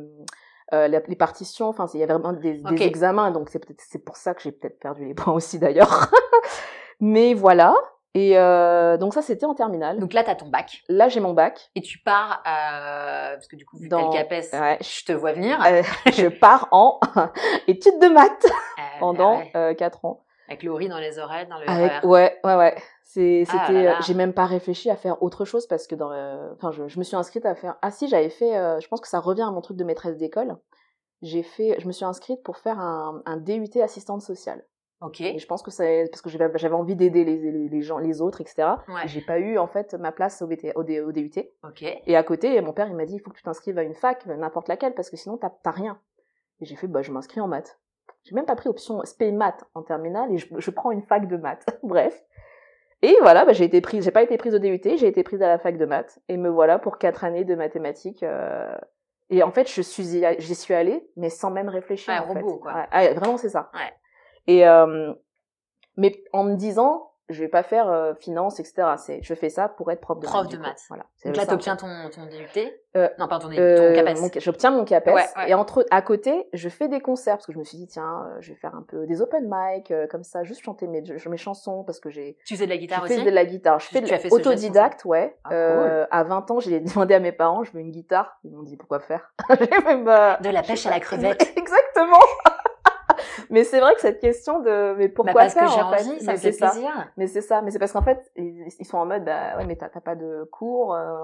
[0.75, 1.69] euh, les partitions.
[1.69, 4.43] Enfin, il y avait vraiment des, des examens, donc c'est peut-être, c'est pour ça que
[4.43, 6.11] j'ai peut-être perdu les points aussi d'ailleurs.
[7.01, 7.75] Mais voilà.
[8.19, 9.99] Et euh, donc ça, c'était en terminale.
[9.99, 10.83] Donc là, t'as ton bac.
[10.89, 11.71] Là, j'ai mon bac.
[11.75, 15.05] Et tu pars, euh, parce que du coup, vu que Dans- le CAPES, Ouais, je
[15.05, 15.63] te vois venir.
[15.67, 16.99] Euh, je pars en
[17.69, 19.53] études de maths Euh, pendant ouais.
[19.55, 20.25] euh, quatre ans.
[20.49, 22.75] Avec Laurie dans les oreilles, dans le Avec, ouais, ouais, ouais.
[22.79, 22.83] Ah
[23.67, 26.89] c'était, j'ai même pas réfléchi à faire autre chose parce que dans, le- enfin, je,
[26.89, 27.77] je me suis inscrite à faire.
[27.83, 28.53] Ah si, j'avais fait.
[28.81, 30.57] je pense que ça revient à mon truc de maîtresse d'école.
[31.23, 34.65] J'ai fait, je me suis inscrite pour faire un, un DUT assistante sociale.
[35.03, 35.21] Ok.
[35.21, 38.21] Et je pense que c'est parce que j'avais, envie d'aider les, les, les gens, les
[38.23, 38.69] autres, etc.
[38.89, 39.05] Ouais.
[39.05, 41.33] Et J'ai pas eu en fait ma place au, BT, au, D- au DUT.
[41.65, 41.83] Ok.
[41.83, 43.95] Et à côté, mon père il m'a dit il faut que tu t'inscrives à une
[43.95, 45.99] fac, n'importe laquelle, parce que sinon t'as, rien.
[46.61, 47.79] Et j'ai fait bah je m'inscris en maths.
[48.25, 51.29] J'ai même pas pris option spé maths en terminale et je, je prends une fac
[51.29, 51.67] de maths.
[51.83, 52.25] Bref.
[53.03, 55.43] Et voilà, bah, j'ai été prise, j'ai pas été prise au DUT, j'ai été prise
[55.43, 56.19] à la fac de maths.
[56.29, 58.23] Et me voilà pour quatre années de mathématiques.
[58.23, 58.75] euh,
[59.29, 62.15] Et en fait, je suis, j'y suis allée, mais sans même réfléchir.
[62.15, 62.41] Ouais, en fait.
[62.41, 62.87] robot, quoi.
[62.95, 63.71] Ouais, vraiment, c'est ça.
[63.75, 63.93] Ouais.
[64.47, 65.13] Et euh,
[65.97, 68.95] mais en me disant, je vais pas faire euh, finance, etc.
[68.99, 70.53] C'est, je fais ça pour être prof de Prof maths.
[70.53, 70.83] de maths.
[70.89, 71.05] Voilà.
[71.25, 72.71] Donc là, t'obtiens ton, ton DUT.
[72.97, 74.21] Euh, non, pardon, ton, Euh, ton CAPES.
[74.21, 75.51] mon- J'obtiens mon CAPES Ouais, ouais.
[75.51, 78.27] et entre à côté, je fais des concerts parce que je me suis dit tiens,
[78.31, 81.03] euh, je vais faire un peu des open mic euh, comme ça, juste chanter mes,
[81.03, 83.81] mes chansons parce que j'ai Tu faisais de la guitare je aussi de la guitare.
[83.81, 85.37] Je fais de fait autodidacte, ouais.
[85.45, 88.39] Ah, Euh, à 20 ans, j'ai demandé à mes parents, je veux une guitare.
[88.45, 89.33] Ils m'ont dit pourquoi faire?
[89.61, 91.43] J'ai bah, De la je pêche à la crevette.
[91.57, 92.21] Exactement.
[93.51, 95.91] mais c'est vrai que cette question de mais pourquoi bah parce faire que j'ai en
[95.93, 96.01] fait?
[96.11, 96.71] envie, ça Mais me fait c'est ça.
[96.71, 97.11] plaisir.
[97.17, 99.65] Mais c'est ça, mais c'est parce qu'en fait, ils, ils sont en mode, bah ouais,
[99.67, 101.15] mais t'as pas de cours, euh,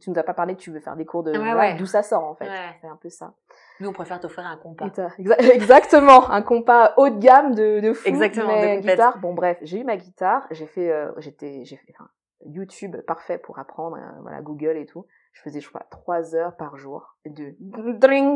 [0.00, 1.32] tu nous as pas parlé que tu veux faire des cours de.
[1.32, 1.74] Ouais, voilà, ouais.
[1.74, 2.46] D'où ça sort en fait.
[2.48, 2.76] Ouais.
[2.80, 3.32] C'est un peu ça.
[3.80, 4.86] Nous, on préfère t'offrir un compas.
[5.52, 8.08] Exactement, un compas haut de gamme de, de fou.
[8.08, 9.18] Exactement, de mais guitare.
[9.18, 12.08] Bon bref, j'ai eu ma guitare, j'ai fait, euh, j'étais, j'ai fait enfin,
[12.46, 15.06] YouTube parfait pour apprendre, euh, voilà Google et tout.
[15.32, 17.54] Je faisais je crois trois heures par jour de
[17.98, 18.28] dring,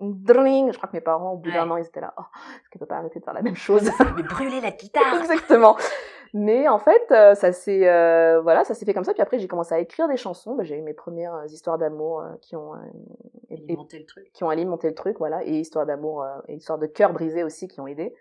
[0.00, 0.72] dring.
[0.72, 2.22] Je crois que mes parents au bout d'un an ils étaient là, oh,
[2.60, 3.90] est-ce qu'elle peut pas arrêter de faire la même chose?
[4.16, 5.76] Mais brûler la guitare Exactement.
[6.34, 9.12] Mais en fait, euh, ça s'est euh, voilà, ça s'est fait comme ça.
[9.12, 10.54] Puis après, j'ai commencé à écrire des chansons.
[10.54, 12.78] Bah, j'ai eu mes premières euh, histoires d'amour euh, qui ont euh,
[13.50, 14.30] Alimenter le truc.
[14.32, 17.44] qui ont alimenté le truc, voilà, et histoires d'amour euh, et histoires de cœur brisé
[17.44, 18.14] aussi qui ont aidé.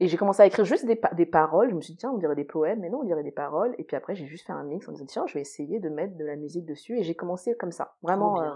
[0.00, 1.70] Et j'ai commencé à écrire juste des, pa- des paroles.
[1.70, 3.74] Je me suis dit tiens, on dirait des poèmes, mais non, on dirait des paroles.
[3.78, 5.88] Et puis après, j'ai juste fait un mix en disant tiens, je vais essayer de
[5.88, 6.98] mettre de la musique dessus.
[6.98, 8.40] Et j'ai commencé comme ça, vraiment.
[8.42, 8.50] Euh,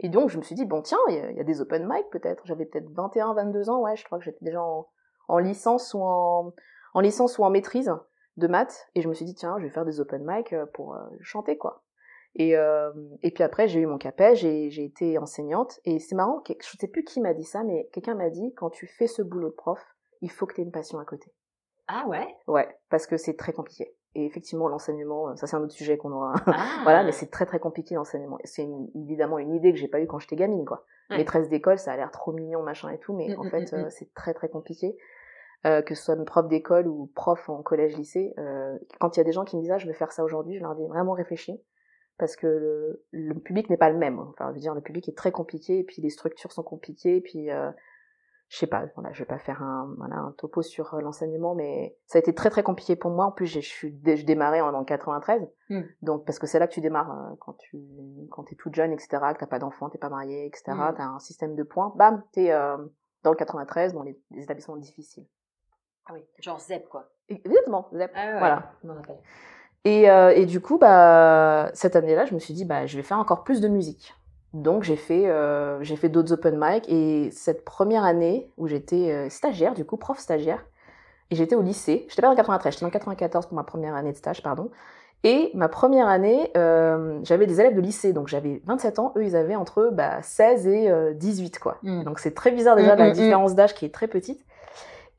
[0.00, 1.60] et donc, je me suis dit, bon, tiens, il y, a- il y a des
[1.60, 2.42] open mic peut-être.
[2.46, 4.88] J'avais peut-être 21, 22 ans, ouais, je crois que j'étais déjà en,
[5.28, 6.52] en licence ou en,
[6.94, 7.90] en licence ou en maîtrise
[8.36, 8.88] de maths.
[8.94, 10.98] Et je me suis dit, tiens, je vais faire des open mic euh, pour euh,
[11.20, 11.82] chanter, quoi.
[12.34, 12.92] Et, euh,
[13.22, 15.80] et puis après, j'ai eu mon capet, j'ai été enseignante.
[15.86, 18.68] Et c'est marrant, je sais plus qui m'a dit ça, mais quelqu'un m'a dit, quand
[18.68, 19.82] tu fais ce boulot de prof,
[20.20, 21.32] il faut que tu aies une passion à côté.
[21.88, 22.26] Ah ouais?
[22.46, 23.94] Ouais, parce que c'est très compliqué.
[24.14, 26.80] Et effectivement, l'enseignement, euh, ça c'est un autre sujet qu'on aura ah.
[26.84, 28.38] voilà, mais c'est très très compliqué l'enseignement.
[28.44, 30.84] C'est évidemment une idée que j'ai pas eue quand j'étais gamine, quoi.
[31.10, 31.18] Ouais.
[31.18, 33.72] Maîtresse d'école, ça a l'air trop mignon, machin et tout, mais Mm, en mm, fait,
[33.72, 34.96] mm, euh, c'est très très compliqué.
[35.64, 39.24] Euh, que ce soit prof d'école ou prof en collège-lycée, euh, quand il y a
[39.24, 41.12] des gens qui me disent ah je vais faire ça aujourd'hui, je leur dis vraiment
[41.12, 41.60] réfléchis,
[42.18, 44.18] parce que le, le public n'est pas le même.
[44.20, 47.16] Enfin, je veux dire, le public est très compliqué, et puis les structures sont compliquées,
[47.16, 47.70] et puis euh,
[48.48, 51.54] je sais pas, voilà, je vais pas faire un, voilà, un topo sur euh, l'enseignement,
[51.56, 53.26] mais ça a été très très compliqué pour moi.
[53.26, 55.80] En plus, je suis dé- je démarrais en, en 93, Mm.
[56.02, 57.78] donc parce que c'est là que tu démarres euh, quand tu
[58.30, 60.94] quand t'es toute jeune, etc., que t'as pas d'enfant, t'es pas marié, etc., Mm.
[60.96, 62.76] t'as un système de points, bam, t'es euh,
[63.24, 65.26] dans le 93, dans les, les établissements difficiles.
[66.08, 67.08] Ah oui, genre ZEP quoi.
[67.28, 68.72] Exactement, ZEP, Ah ouais, voilà.
[68.82, 69.18] je m'en rappelle.
[69.84, 73.04] Et, euh, et du coup, bah, cette année-là, je me suis dit, bah, je vais
[73.04, 74.14] faire encore plus de musique.
[74.56, 79.12] Donc j'ai fait, euh, j'ai fait d'autres open mic et cette première année où j'étais
[79.12, 80.64] euh, stagiaire, du coup prof stagiaire,
[81.30, 82.06] et j'étais au lycée.
[82.08, 84.70] J'étais pas en 93, j'étais en 94 pour ma première année de stage, pardon.
[85.24, 89.24] Et ma première année, euh, j'avais des élèves de lycée, donc j'avais 27 ans, eux
[89.24, 91.76] ils avaient entre bah, 16 et euh, 18 quoi.
[91.82, 92.04] Mm.
[92.04, 94.40] Donc c'est très bizarre déjà Mm, la mm, différence d'âge qui est très petite.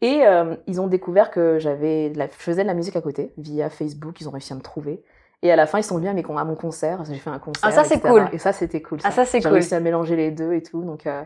[0.02, 0.22] Et
[0.68, 4.22] ils ont découvert que j'avais, je faisais de la musique à côté via Facebook.
[4.22, 5.04] Ils ont réussi à me trouver.
[5.44, 7.06] Et à la fin, ils sont venus à, mes, con- à mon concert.
[7.06, 7.62] J'ai fait un concert.
[7.64, 8.28] Ah, ça, c'est cool.
[8.34, 9.00] Et ça, c'était cool.
[9.04, 9.54] Ah, ça, c'est J'ai cool.
[9.54, 10.84] réussi à mélanger les deux et tout.
[10.84, 11.24] Donc, euh,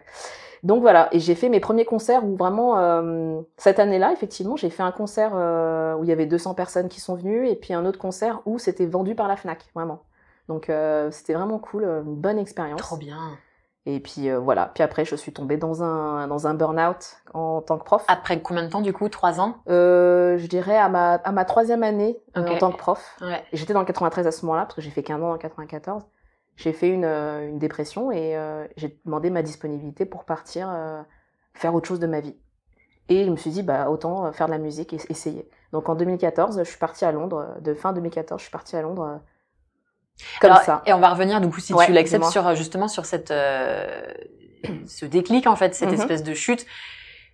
[0.63, 1.07] donc voilà.
[1.13, 4.91] Et j'ai fait mes premiers concerts où vraiment, euh, cette année-là, effectivement, j'ai fait un
[4.91, 7.99] concert euh, où il y avait 200 personnes qui sont venues et puis un autre
[7.99, 10.03] concert où c'était vendu par la Fnac, vraiment.
[10.49, 12.81] Donc euh, c'était vraiment cool, euh, une bonne expérience.
[12.81, 13.37] Trop bien.
[13.85, 14.71] Et puis euh, voilà.
[14.73, 18.03] Puis après, je suis tombée dans un dans un burn-out en tant que prof.
[18.07, 19.55] Après combien de temps du coup Trois ans?
[19.69, 23.17] Euh, je dirais à ma, à ma troisième année euh, en tant que prof.
[23.21, 23.43] Ouais.
[23.53, 26.03] J'étais dans le 93 à ce moment-là, parce que j'ai fait qu'un an en 94.
[26.57, 28.37] J'ai fait une, une dépression et
[28.75, 30.69] j'ai demandé ma disponibilité pour partir
[31.53, 32.37] faire autre chose de ma vie.
[33.09, 35.49] Et je me suis dit, bah, autant faire de la musique et essayer.
[35.71, 37.55] Donc en 2014, je suis partie à Londres.
[37.61, 39.21] De fin 2014, je suis partie à Londres.
[40.21, 40.81] Euh, comme Alors, ça.
[40.85, 43.31] Et on va revenir du coup si Ouais, tu l'acceptes sur euh, justement sur cette
[43.31, 44.01] euh,
[44.87, 45.95] ce déclic en fait, cette Mhm.
[46.01, 46.65] espèce de chute.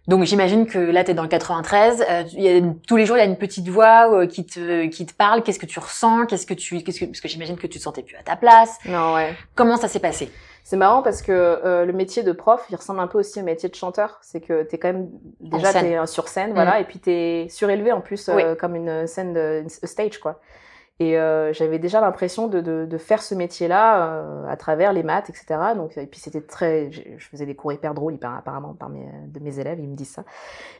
[0.07, 3.17] Donc j'imagine que là tu es dans le 93, euh, y a, tous les jours
[3.17, 5.79] il y a une petite voix euh, qui te qui te parle, qu'est-ce que tu
[5.79, 8.23] ressens, qu'est-ce que tu qu'est-ce que parce que j'imagine que tu te sentais plus à
[8.23, 8.77] ta place.
[8.85, 9.35] Non, ouais.
[9.55, 10.31] Comment ça s'est passé?
[10.63, 13.43] C'est marrant parce que euh, le métier de prof, il ressemble un peu aussi au
[13.43, 14.17] métier de chanteur.
[14.21, 15.09] C'est que t'es quand même
[15.41, 15.93] déjà scène.
[15.93, 18.43] euh, sur scène, voilà, et puis t'es surélevé en plus euh, Oui.
[18.57, 20.39] comme une scène de une stage quoi.
[20.99, 25.03] Et euh, j'avais déjà l'impression de, de, de faire ce métier-là euh, à travers les
[25.03, 25.45] maths, etc.
[25.75, 29.05] Donc et puis c'était très, je faisais des cours hyper drôles, hyper apparemment par mes
[29.27, 30.23] de mes élèves, ils me disent ça.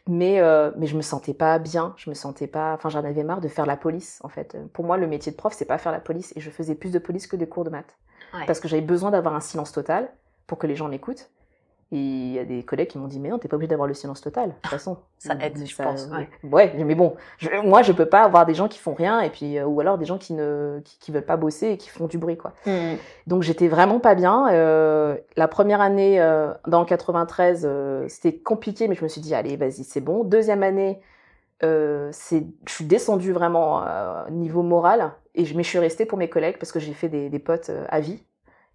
[0.08, 3.24] Mais euh, mais je me sentais pas bien, je me sentais pas, enfin j'en avais
[3.24, 4.58] marre de faire la police en fait.
[4.74, 6.92] Pour moi le métier de prof c'est pas faire la police et je faisais plus
[6.92, 7.96] de police que de cours de maths
[8.34, 8.46] Ouais.
[8.46, 10.10] parce que j'avais besoin d'avoir un silence total
[10.48, 11.30] pour que les gens m'écoutent.
[11.92, 13.88] Et il y a des collègues qui m'ont dit mais non t'es pas obligé d'avoir
[13.88, 14.98] le silence total de toute façon.
[15.20, 16.30] Ça aide, je pense, ouais.
[16.44, 19.30] Ouais, mais bon, je- moi je peux pas avoir des gens qui font rien et
[19.30, 21.90] puis euh, ou alors des gens qui ne qui, qui veulent pas bosser et qui
[21.90, 22.54] font du bruit quoi.
[23.26, 24.50] Donc j'étais vraiment pas bien.
[24.52, 29.22] Euh, la première année euh, dans le 93, euh, c'était compliqué, mais je me suis
[29.22, 30.24] dit allez vas-y c'est bon.
[30.26, 31.00] Deuxième année,
[31.64, 36.06] euh, c'est, je suis descendue vraiment euh, niveau moral et je, mais je suis restée
[36.06, 38.24] pour mes collègues parce que j'ai fait des, des potes euh, à vie.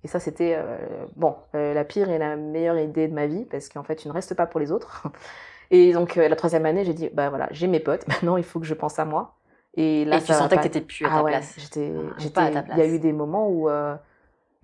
[0.05, 0.77] Et ça c'était euh,
[1.17, 4.09] bon euh, la pire et la meilleure idée de ma vie parce qu'en fait tu
[4.09, 5.05] ne restes pas pour les autres.
[5.71, 8.45] Et donc euh, la troisième année j'ai dit bah voilà j'ai mes potes maintenant il
[8.45, 9.35] faut que je pense à moi.
[9.75, 11.55] Et là Et tu sentais pas- que t'étais plus à ah ta ouais, place.
[11.57, 12.95] J'étais, Ah, j'étais, pas à ta il y a place.
[12.95, 13.71] eu des moments où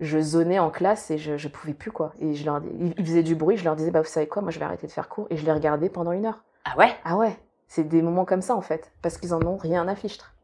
[0.01, 2.13] je zonais en classe et je, je pouvais plus quoi.
[2.19, 4.51] Et je leur, ils, faisaient du bruit, je leur disais bah vous savez quoi, moi
[4.51, 6.43] je vais arrêter de faire cours et je les regardais pendant une heure.
[6.65, 6.95] Ah ouais?
[7.03, 7.35] Ah ouais,
[7.67, 10.35] c'est des moments comme ça en fait, parce qu'ils en ont rien à fichtre.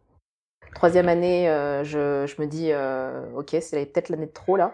[0.74, 1.46] Troisième année,
[1.84, 2.72] je, je me dis
[3.36, 4.74] ok c'est peut-être l'année de trop là.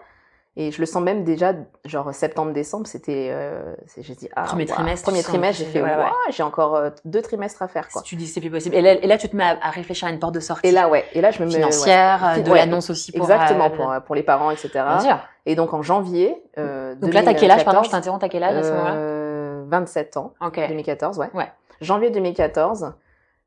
[0.54, 1.54] Et je le sens même déjà,
[1.86, 3.30] genre septembre-décembre, c'était.
[3.32, 5.96] Euh, j'ai dit, ah, Premier trimestre, Premier trimestre, j'ai fait, ouais,
[6.28, 8.02] j'ai encore euh, deux trimestres à faire, quoi.
[8.02, 8.74] Si tu dis c'est plus possible.
[8.76, 10.66] Et là, et là, tu te mets à, à réfléchir à une porte de sortie.
[10.66, 11.06] Et là, ouais.
[11.14, 11.54] Et là, je me mets.
[11.54, 12.40] financière, ouais.
[12.40, 13.22] euh, de l'annonce aussi pour.
[13.30, 14.68] Exactement, euh, pour, euh, pour les parents, etc.
[14.74, 15.18] Bien sûr.
[15.46, 16.36] Et donc, en janvier.
[16.58, 18.20] Euh, Donc là, t'as quel âge Pardon, 2014, je t'interromps.
[18.20, 20.34] T'as quel âge à ce moment-là euh, 27 ans.
[20.44, 20.56] Ok.
[20.56, 21.30] 2014, ouais.
[21.32, 21.50] Ouais.
[21.80, 22.92] Janvier 2014,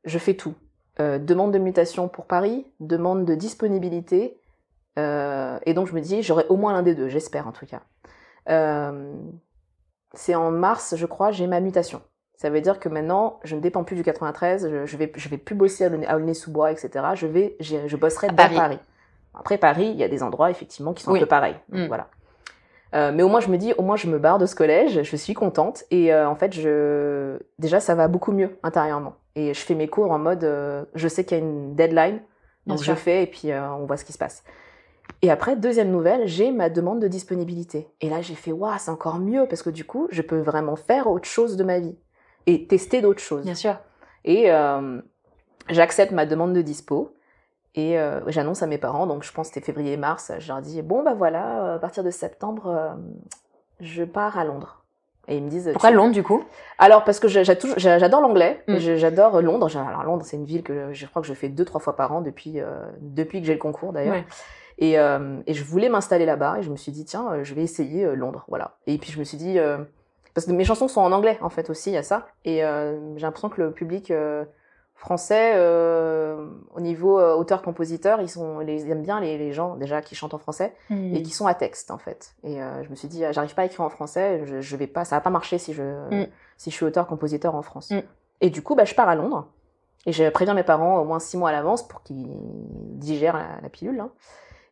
[0.04, 0.54] je fais tout.
[0.98, 4.38] Euh, demande de mutation pour Paris, demande de disponibilité.
[4.98, 7.66] Euh, et donc je me dis, j'aurai au moins l'un des deux, j'espère en tout
[7.66, 7.80] cas.
[8.48, 9.12] Euh,
[10.14, 12.00] c'est en mars, je crois, j'ai ma mutation.
[12.36, 15.28] Ça veut dire que maintenant, je ne dépends plus du 93, je, je vais, je
[15.28, 16.90] vais plus bosser à Aulnay- à Aulnay-sous-Bois, etc.
[17.14, 18.54] Je vais, je bosserai À dans Paris.
[18.56, 18.78] Paris.
[19.34, 21.18] Après Paris, il y a des endroits effectivement qui sont Oui.
[21.18, 21.56] un peu pareils.
[21.70, 21.86] Donc, Mm.
[21.88, 22.08] Voilà.
[22.94, 25.02] Euh, mais au moins, je me dis, au moins, je me barre de ce collège,
[25.02, 25.84] je suis contente.
[25.90, 27.38] Et euh, en fait, je...
[27.58, 29.14] déjà, ça va beaucoup mieux intérieurement.
[29.34, 32.20] Et je fais mes cours en mode, euh, je sais qu'il y a une deadline,
[32.64, 32.94] Bien donc sûr.
[32.94, 34.44] je fais et puis on voit ce qui se passe.
[35.22, 37.88] Et après, deuxième nouvelle, j'ai ma demande de disponibilité.
[38.00, 40.76] Et là, j'ai fait, waouh, c'est encore mieux parce que du coup, je peux vraiment
[40.76, 41.96] faire autre chose de ma vie
[42.46, 43.44] et tester d'autres choses.
[43.44, 43.76] Bien sûr.
[44.24, 45.00] Et euh,
[45.68, 47.12] j'accepte ma demande de dispo.
[47.74, 50.80] Et euh, j'annonce à mes parents, donc je pense que c'était février-mars, je leur dis,
[50.80, 52.94] bon bah voilà, euh, à partir de septembre, euh,
[53.80, 54.82] je pars à Londres.
[55.28, 55.68] Et ils me disent...
[55.72, 56.42] Pourquoi Londres du coup?
[56.78, 58.78] Alors parce que j'adore l'anglais, Mm.
[58.78, 59.68] j'adore Londres.
[59.76, 62.12] Alors Londres, c'est une ville que je crois que je fais deux, trois fois par
[62.12, 64.14] an depuis, euh, depuis que j'ai le concours d'ailleurs.
[64.14, 64.24] Ouais.
[64.78, 67.54] Et, euh, et je voulais m'installer là-bas et je me suis dit tiens euh, je
[67.54, 69.78] vais essayer euh, Londres voilà et puis je me suis dit euh,
[70.34, 72.58] parce que mes chansons sont en anglais en fait aussi il y a ça et
[72.58, 74.12] j'ai l'impression que le public
[74.94, 75.54] français
[76.74, 80.38] au niveau auteur-compositeur ils sont ils aiment bien les, les gens déjà qui chantent en
[80.38, 83.54] français et qui sont à texte en fait et je me suis dit ah, j'arrive
[83.54, 85.82] pas à écrire en français je, je vais pas ça va pas marcher si je
[86.10, 86.26] Mm.
[86.58, 88.00] si je suis auteur-compositeur en France Mm.
[88.40, 89.48] et du coup bah je pars à Londres
[90.06, 92.28] et je préviens mes parents au moins six mois à l'avance pour qu'ils
[92.98, 94.10] digèrent la, la pilule hein.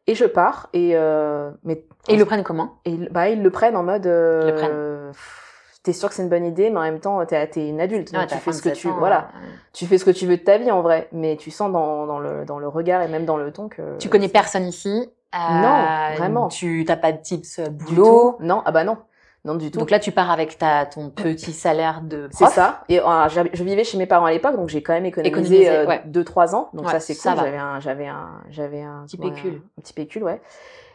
[0.07, 2.79] Et je pars et euh, mais Et ils le prennent comment?
[2.85, 4.07] et ils- bah, ils le prennent en mode.
[4.07, 5.12] euh, Ils le prennent.
[5.12, 5.51] pff,
[5.83, 8.11] T'es sûr que c'est une bonne idée, mais en même temps, t'es es une adulte.
[8.11, 10.11] donc Ah, tu fais ce que 27 tu ans, voilà, euh, tu fais ce que
[10.11, 12.67] tu veux de ta vie en vrai, mais tu sens dans, dans le dans le
[12.69, 15.87] regard et même dans le ton que Tu connais personne ici euh, Non,
[16.17, 16.49] vraiment.
[16.49, 18.37] Tu t'as pas de tips euh, boulot?
[18.40, 18.97] Non, ah bah non,
[19.44, 19.78] non du tout.
[19.78, 22.54] Donc là, tu pars avec ta ton petit salaire de c'est prof.
[22.54, 22.83] ça.
[22.88, 25.28] Et euh, je vivais chez mes parents à l'époque, donc j'ai quand même économisé,
[25.62, 26.02] Économisé, euh, ouais.
[26.07, 26.70] deux trois ans.
[26.72, 27.40] Donc Ouais, ça c'est ça cool.
[27.40, 27.44] va.
[27.46, 29.62] J'avais un j'avais un j'avais un Petit pécule.
[29.78, 30.40] un petit pécule, ouais.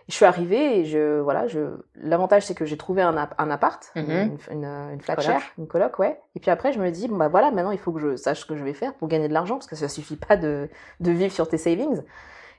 [0.08, 1.60] Je suis arrivée et je voilà, je
[1.94, 4.10] l'avantage c'est que j'ai trouvé un, app- un appart, Mhm.
[4.10, 6.20] une, une, une flat share, une coloc, ouais.
[6.36, 8.40] Et puis après je me dis bon bah voilà, maintenant il faut que je sache
[8.40, 10.68] ce que je vais faire pour gagner de l'argent parce que ça suffit pas de
[11.00, 12.02] de vivre sur tes savings.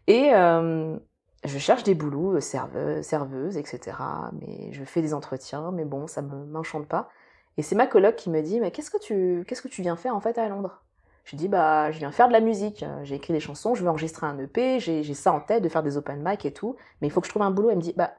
[0.07, 0.97] Et euh,
[1.45, 3.97] je cherche des boulots, euh, serveuse, serveuse, etc.
[4.41, 7.09] Mais je fais des entretiens, mais bon, ça me m'enchante pas.
[7.57, 9.97] Et c'est ma coloc qui me dit mais qu'est-ce que tu qu'est-ce que tu viens
[9.97, 10.83] faire en fait à Londres?
[11.25, 13.89] Je dis bah je viens faire de la musique, j'ai écrit des chansons, je veux
[13.89, 16.77] enregistrer un EP, j'ai j'ai ça en tête de faire des open mic et tout,
[17.01, 17.71] mais il faut que je trouve un boulot.
[17.71, 18.13] Elle me dit bah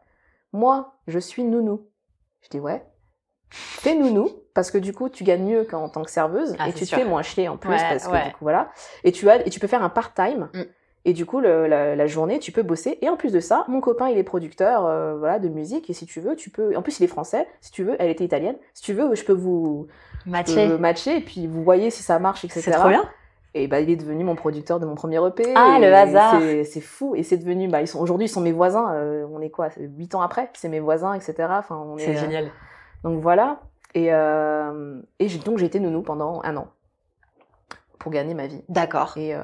[0.53, 1.87] moi je suis nounou.
[2.41, 2.85] Je dis ouais.
[3.49, 6.73] Fais nounou parce que du coup tu gagnes mieux qu'en tant que serveuse Ah, et
[6.73, 6.97] tu te sûr.
[6.99, 8.25] fais moins chier en plus Ouais, parce que ouais.
[8.27, 8.69] du coup voilà
[9.03, 10.61] et tu as et tu peux faire un part time Mm.
[11.05, 12.97] Et du coup, le- la, la journée, tu peux bosser.
[13.01, 15.89] Et en plus de ça, mon copain, il est producteur euh, voilà, de musique.
[15.89, 16.75] Et si tu veux, tu peux.
[16.77, 17.47] En plus, il est français.
[17.59, 18.55] Si tu veux, elle était italienne.
[18.73, 19.87] Si tu veux, je peux vous
[20.25, 20.67] Matché.
[20.77, 21.17] matcher.
[21.17, 22.61] Et puis, vous voyez si ça marche, etc.
[22.61, 23.03] C'est trop bien.
[23.53, 25.43] Et bah, il est devenu mon producteur de mon premier EP.
[25.55, 26.39] Ah, le hasard.
[26.39, 27.15] c'est- fou.
[27.15, 27.67] Et c'est devenu.
[27.67, 28.93] Bah, ils sont aujourd'hui, ils sont mes voisins.
[28.93, 29.69] euh, on est quoi?
[29.77, 31.33] Huit ans après, c'est mes voisins, etc.
[31.49, 32.05] Enfin, on est.
[32.05, 32.51] C'est euh, génial.
[33.03, 33.59] donc voilà.
[33.93, 36.67] Et, euh, et j'ai- donc j'ai été nounou pendant un an
[38.01, 38.61] pour gagner ma vie.
[38.67, 39.13] D'accord.
[39.15, 39.39] Et euh,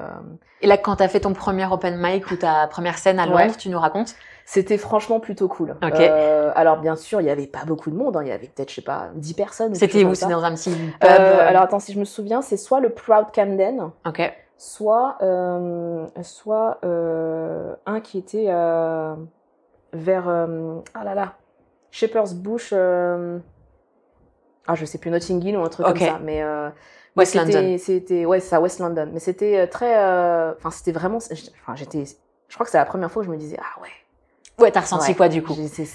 [0.60, 3.38] Et là, quand t'as fait ton premier open mic ou ta première scène à Londres,
[3.38, 3.50] Ouais.
[3.56, 5.76] tu nous racontes C'était franchement plutôt cool.
[5.82, 6.00] Ok.
[6.00, 8.16] Euh, alors bien sûr, il y avait pas beaucoup de monde.
[8.16, 8.22] hein.
[8.22, 9.74] Il y avait peut-être, je sais pas, 10 personnes.
[9.74, 10.14] C'était où?
[10.14, 12.90] C'était dans un petit pub Euh, Alors attends, si je me souviens, c'est soit le
[12.90, 14.20] Proud Camden, Ok.
[14.56, 15.18] soit
[16.22, 18.46] soit un qui était
[19.92, 21.34] vers ah là là
[21.90, 22.72] Shepherd's Bush.
[22.72, 23.38] ah
[24.74, 26.68] je sais plus Notting Hill ou un truc comme ça, mais euh,
[27.18, 27.76] West London.
[27.78, 29.08] C'était ouais, c'est ça, West London.
[29.12, 32.04] Mais c'était euh, très, euh, enfin c'était vraiment, enfin j'étais,
[32.48, 33.88] je crois que c'est la première fois que je me disais ah ouais.
[34.58, 35.14] Ouais, t'as ressenti Ouais.
[35.16, 35.54] quoi du coup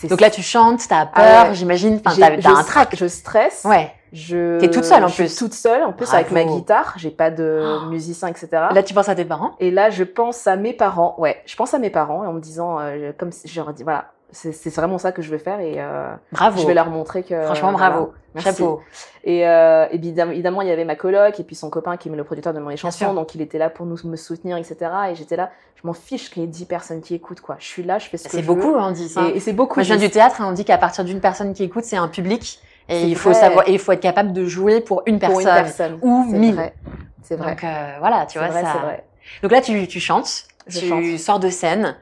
[0.10, 1.54] Donc là, tu chantes, t'as peur, Ah ouais.
[1.54, 2.00] j'imagine.
[2.06, 2.96] Enfin, t'as un trac.
[2.96, 3.66] Je stresse.
[3.66, 3.92] Ouais.
[4.14, 4.58] Je.
[4.60, 5.36] T'es toute seule, en je suis plus.
[5.36, 6.94] toute seule, en plus avec ma guitare.
[6.96, 7.90] J'ai pas de Oh.
[7.90, 8.48] musicien, etc.
[8.72, 9.52] Là, tu penses à tes parents?
[9.60, 11.16] Et là, je pense à mes parents.
[11.18, 13.84] Ouais, je pense à mes parents en me disant, euh, comme si je leur dis,
[13.84, 16.62] voilà, c'est c'est vraiment ça que je veux faire et euh, Bravo.
[16.62, 17.42] je vais leur montrer que.
[17.44, 17.90] Franchement, voilà.
[17.92, 18.14] bravo.
[18.36, 18.50] Merci.
[18.50, 18.82] Chapeau.
[19.24, 22.12] Et euh, évidemment, évidemment, il y avait ma coloc et puis son copain qui est
[22.12, 24.76] le producteur de mes chansons, donc il était là pour nous me soutenir, etc.
[25.12, 27.56] Et j'étais là, je m'en fiche qu'il y ait 10 personnes qui écoutent, quoi.
[27.60, 28.80] Je suis là, je fais ce que C'est je beaucoup, veux.
[28.80, 29.28] hein, on dit ça.
[29.30, 29.76] Et, et c'est beaucoup.
[29.80, 31.96] Moi, je viens du théâtre et on dit qu'à partir d'une personne qui écoute, c'est
[31.98, 32.60] un public.
[32.90, 35.30] Et C'est il faut savoir, et il faut être capable de jouer pour une pour
[35.30, 35.48] personne.
[35.48, 36.00] une personne.
[36.02, 36.56] ou C'est mille.
[36.56, 36.74] vrai.
[37.22, 37.52] C'est vrai.
[37.52, 38.72] Donc euh, voilà, tu C'est vois vrai, ça.
[38.74, 39.04] c'est vrai.
[39.44, 41.18] Donc là, tu, tu chantes, Je tu chante.
[41.20, 41.96] sors de scène,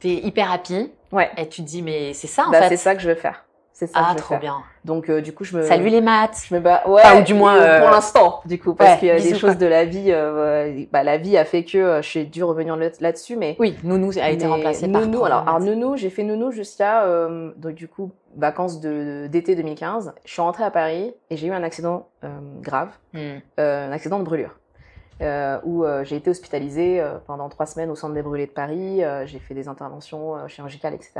[0.00, 0.92] t'es hyper happy.
[1.14, 1.30] Ouais.
[1.38, 2.68] Et tu te dis, mais c'est ça en Bah, fait.
[2.70, 3.44] c'est ça que je veux faire.
[3.76, 4.40] C'est ça ah, que je veux trop faire.
[4.40, 4.56] bien.
[4.84, 6.44] Donc euh, du coup, je me Salut les maths.
[6.48, 8.92] je me bats ouais Enfin, ou du moins, euh, pour euh, l'instant du coup parce
[8.92, 11.44] ouais, qu'il y a des bisous, choses de la vie euh, bah la vie a
[11.44, 15.00] fait que j'ai dû revenir là- là-dessus mais Oui, Nounou a été mais remplacé par
[15.00, 15.58] Nounou alors.
[15.58, 17.04] Nounou j'ai fait Nounou jusqu'à
[17.56, 21.52] donc du coup vacances de d'été 2015 je suis rentrée à Paris et j'ai eu
[21.52, 22.06] un accident
[22.62, 23.38] grave Hmm.
[23.58, 24.56] un accident de brûlure
[25.20, 28.52] euh, où euh, j'ai été hospitalisée euh, pendant trois semaines au centre des brûlés de
[28.52, 29.02] Paris.
[29.26, 31.12] J'ai fait des interventions chirurgicales, etc.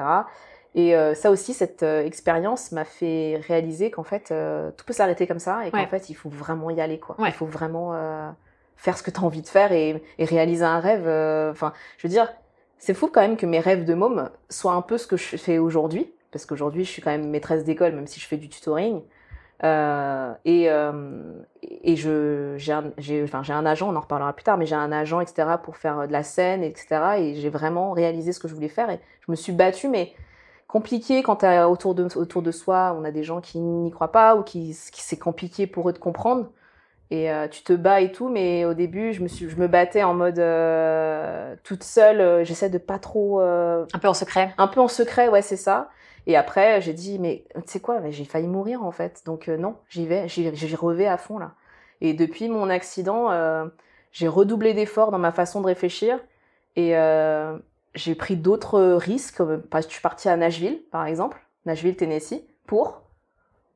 [0.75, 4.35] Et ça aussi, cette expérience m'a fait réaliser qu'en fait,
[4.77, 5.87] tout peut s'arrêter comme ça et qu'en Ouais.
[5.87, 6.99] fait, il faut vraiment y aller.
[6.99, 7.15] Quoi.
[7.21, 7.29] Ouais.
[7.29, 7.93] Il faut vraiment
[8.77, 11.07] faire ce que tu as envie de faire et, et réaliser un rêve.
[11.53, 12.33] Enfin, je veux dire,
[12.79, 15.37] c'est fou quand même que mes rêves de môme soient un peu ce que je
[15.37, 16.13] fais aujourd'hui.
[16.33, 19.01] Parce qu'aujourd'hui, je suis quand même maîtresse d'école, même si je fais du tutoring.
[19.65, 20.93] Euh, et, euh,
[21.63, 24.75] et je j'ai un, enfin j'ai un agent on en reparlera plus tard mais j'ai
[24.75, 28.41] un agent etc pour faire euh, de la scène etc et j'ai vraiment réalisé ce
[28.41, 30.13] que je voulais faire et je me suis battue mais
[30.69, 34.37] compliqué quand autour de autour de soi on a des gens qui n'y croient pas
[34.37, 36.51] ou qui, qui c'est compliqué pour eux de comprendre
[37.11, 39.67] et euh, tu te bats et tout mais au début je me suis je me
[39.67, 40.43] battais en mode
[41.63, 44.53] toute seule j'essaie de pas trop Un peu en secret.
[44.59, 45.89] un peu en secret, ouais, c'est ça.
[46.27, 49.23] Et après, j'ai dit, mais tu sais quoi, j'ai failli mourir en fait.
[49.27, 51.53] Donc euh, non, j'y vais, j'y revais à fond là.
[52.01, 53.67] Et depuis mon accident, euh,
[54.13, 56.19] j'ai redoublé d'efforts dans ma façon de réfléchir.
[56.77, 57.59] Et euh,
[57.95, 59.43] j'ai pris d'autres risques.
[59.43, 63.03] Je suis partie à Nashville, par exemple, Nashville, Tennessee, pour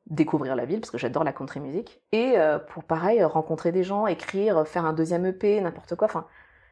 [0.07, 2.01] découvrir la ville, parce que j'adore la country music.
[2.11, 2.35] Et
[2.69, 6.05] pour pareil, rencontrer des gens, écrire, faire un deuxième EP, n'importe quoi.
[6.05, 6.25] Enfin,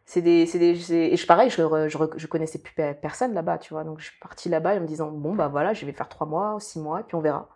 [0.07, 3.73] c'est des, des, et je pareil, je, je, je connaissais plus pe- personne là-bas, tu
[3.73, 3.83] vois.
[3.83, 6.25] Donc je suis partie là-bas en me disant bon bah voilà, je vais faire trois
[6.25, 7.49] mois, ou six mois, puis on verra.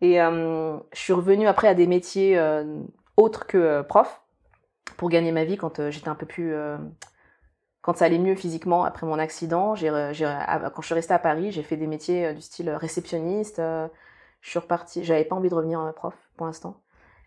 [0.00, 2.80] Et euh, je suis revenue après à des métiers euh,
[3.18, 4.22] autres que euh, prof
[4.96, 6.54] pour gagner ma vie quand j'étais un peu plus,
[7.82, 9.74] quand ça allait mieux physiquement après mon accident.
[9.74, 13.58] Quand je suis restée à Paris, j'ai fait des métiers du style réceptionniste.
[13.58, 16.80] je suis repartie, j'avais pas envie de revenir prof pour l'instant.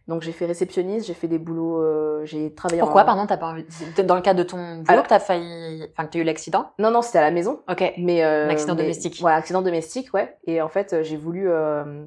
[0.07, 3.05] Donc j'ai fait réceptionniste, j'ai fait des boulots, euh, j'ai travaillé Pourquoi, en...
[3.05, 3.65] pardon, t'as pas envie
[4.05, 6.71] dans le cadre de ton boulot Alors- que t'as failli, enfin que t'as eu l'accident?
[6.79, 7.61] Non, non, c'était à la maison.
[7.69, 7.93] Ok.
[7.97, 9.21] Mais euh, Un accident mais- domestique.
[9.23, 10.35] Ouais, accident domestique, ouais.
[10.45, 11.49] Et en fait, j'ai voulu.
[11.49, 12.05] euh,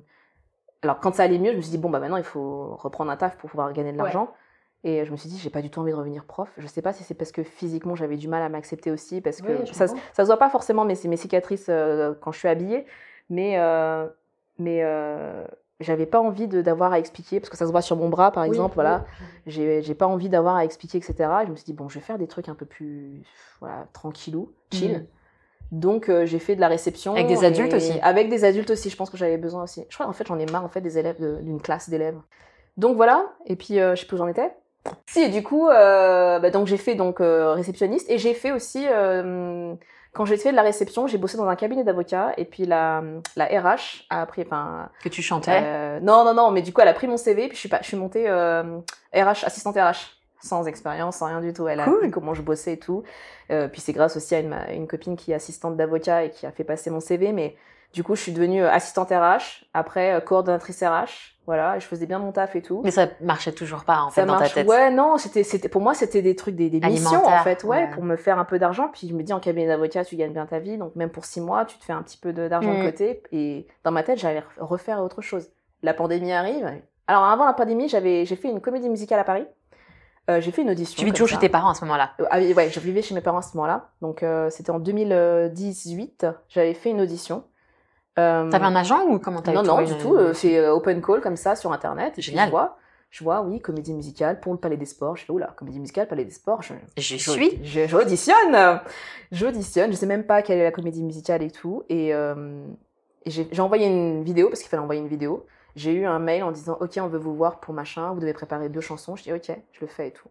[0.83, 3.11] Alors, quand ça allait mieux, je me suis dit bon bah maintenant il faut reprendre
[3.11, 4.03] un taf pour pouvoir gagner de Ouais.
[4.03, 4.29] l'argent.
[4.87, 6.51] Et je me suis dit j'ai pas du tout envie de revenir prof.
[6.59, 9.41] Je sais pas si c'est parce que physiquement j'avais du mal à m'accepter aussi, parce
[9.41, 12.39] que Oui, ça, ça se voit pas forcément, mais c'est mes cicatrices euh, quand je
[12.41, 12.85] suis habillée.
[13.31, 14.07] Mais euh,
[14.59, 15.47] mais euh,
[15.81, 18.45] j'avais pas envie d'avoir à expliquer parce que ça se voit sur mon bras par
[18.45, 18.75] exemple.
[18.75, 19.05] Voilà,
[19.47, 21.15] j'ai j'ai pas envie d'avoir à expliquer, etc.
[21.43, 23.23] Et je me suis dit, bon, je vais faire des trucs un peu plus
[23.61, 24.93] voilà, tranquillou, chill.
[24.93, 25.07] Mhm.
[25.73, 27.15] Donc, euh, j'ai fait de la réception.
[27.15, 27.99] Avec des adultes aussi.
[28.03, 29.85] Avec des adultes aussi, je pense que j'avais besoin aussi.
[29.89, 32.19] Je crois, en fait, j'en ai marre, en fait, des élèves, de- d'une classe d'élèves.
[32.77, 33.25] Donc, voilà.
[33.47, 34.53] Et puis, euh, je sais plus où j'en étais.
[35.07, 38.53] Si, et du coup, euh, bah, donc, j'ai fait donc euh, réceptionniste et j'ai fait
[38.53, 38.87] aussi,
[40.15, 43.03] quand j'ai fait de la réception, j'ai bossé dans un cabinet d'avocats et puis la,
[43.37, 45.61] la RH a pris, enfin, Que tu chantais.
[45.63, 47.69] euh, non, non, non, mais du coup, elle a pris mon CV, puis je suis,
[47.69, 48.79] pas, je suis montée euh,
[49.15, 51.67] RH, assistante RH, sans expérience, sans rien du tout.
[51.69, 52.03] Elle a Cool.
[52.05, 53.03] vu comment je bossais et tout.
[53.51, 54.41] Euh, puis c'est grâce aussi à
[54.73, 57.57] une copine qui est assistante d'avocat et qui a fait passer mon CV, mais
[57.95, 62.07] du coup, je suis devenue euh, assistante RH, après euh, coordonnatrice RH, voilà, je faisais
[62.07, 62.81] bien mon taf et tout.
[62.85, 64.69] Mais ça marchait toujours pas en fait ça dans marche, ta tête.
[64.69, 67.85] ouais, non, c'était, c'était, pour moi, c'était des trucs, des, des missions, en fait, ouais,
[67.85, 67.91] ouais.
[67.91, 68.89] pour me faire un peu d'argent.
[68.93, 71.25] Puis je me dis, en cabinet d'avocat, tu gagnes bien ta vie, donc même pour
[71.25, 72.85] six mois, tu te fais un petit peu de- d'argent de Mm.
[72.85, 73.23] côté.
[73.33, 75.49] Et dans ma tête, j'allais refaire autre chose.
[75.83, 76.67] La pandémie arrive.
[77.07, 79.47] Alors avant la pandémie, j'avais, j'ai fait une comédie musicale à Paris.
[80.31, 80.99] Euh, j'ai fait une audition.
[80.99, 81.35] Tu vis toujours ça.
[81.35, 82.13] chez tes parents à ce moment-là?
[82.31, 83.91] Ah oui, ouais, je vivais chez mes parents à ce moment-là.
[84.01, 86.27] Donc euh, c'était en 2018.
[86.49, 87.45] J'avais fait une audition.
[88.19, 90.15] Euh, T'avais un agent ou comment t'avais non, non, du une- tout.
[90.15, 92.15] euh, c'est euh, open call comme ça sur Internet.
[92.21, 92.47] Génial.
[92.47, 92.77] Je vois,
[93.11, 95.17] je vois, oui, comédie musicale pour le Palais des Sports.
[95.17, 96.63] Je fais, oula, comédie musicale, Palais des Sports.
[96.63, 97.59] Je, Je je- suis.
[97.65, 98.81] je- J'auditionne
[99.33, 99.91] J'auditionne.
[99.93, 101.83] Je sais même pas quelle est la comédie musicale et tout.
[101.89, 102.65] Et, euh,
[103.25, 105.47] et j'ai j'ai envoyé une vidéo, parce qu'il fallait envoyer une vidéo.
[105.77, 108.33] J'ai eu un mail en disant, OK, on veut vous voir pour machin, vous devez
[108.33, 109.17] préparer deux chansons.
[109.17, 110.29] Je dis, OK, je le fais et tout.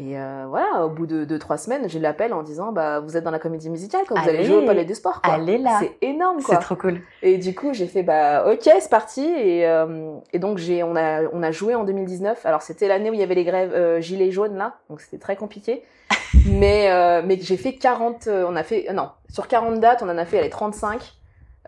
[0.00, 3.16] Et euh, voilà, au bout de deux, trois semaines, j'ai l'appel en disant, bah, vous
[3.16, 5.20] êtes dans la comédie musicale quand vous allez jouer au Palais des Sports.
[5.22, 5.34] Quoi.
[5.34, 5.80] Allez là.
[5.80, 6.54] C'est énorme, quoi.
[6.54, 7.00] C'est trop cool.
[7.22, 9.24] Et du coup, j'ai fait bah ok, c'est parti.
[9.24, 12.46] Et, euh, et donc j'ai on a on a joué en 2019.
[12.46, 15.18] Alors c'était l'année où il y avait les grèves euh, gilets jaunes là, donc c'était
[15.18, 15.82] très compliqué.
[16.46, 20.02] mais euh, mais j'ai fait 40 euh, on a fait euh, non, sur 40 dates,
[20.02, 21.14] on en a fait allez 35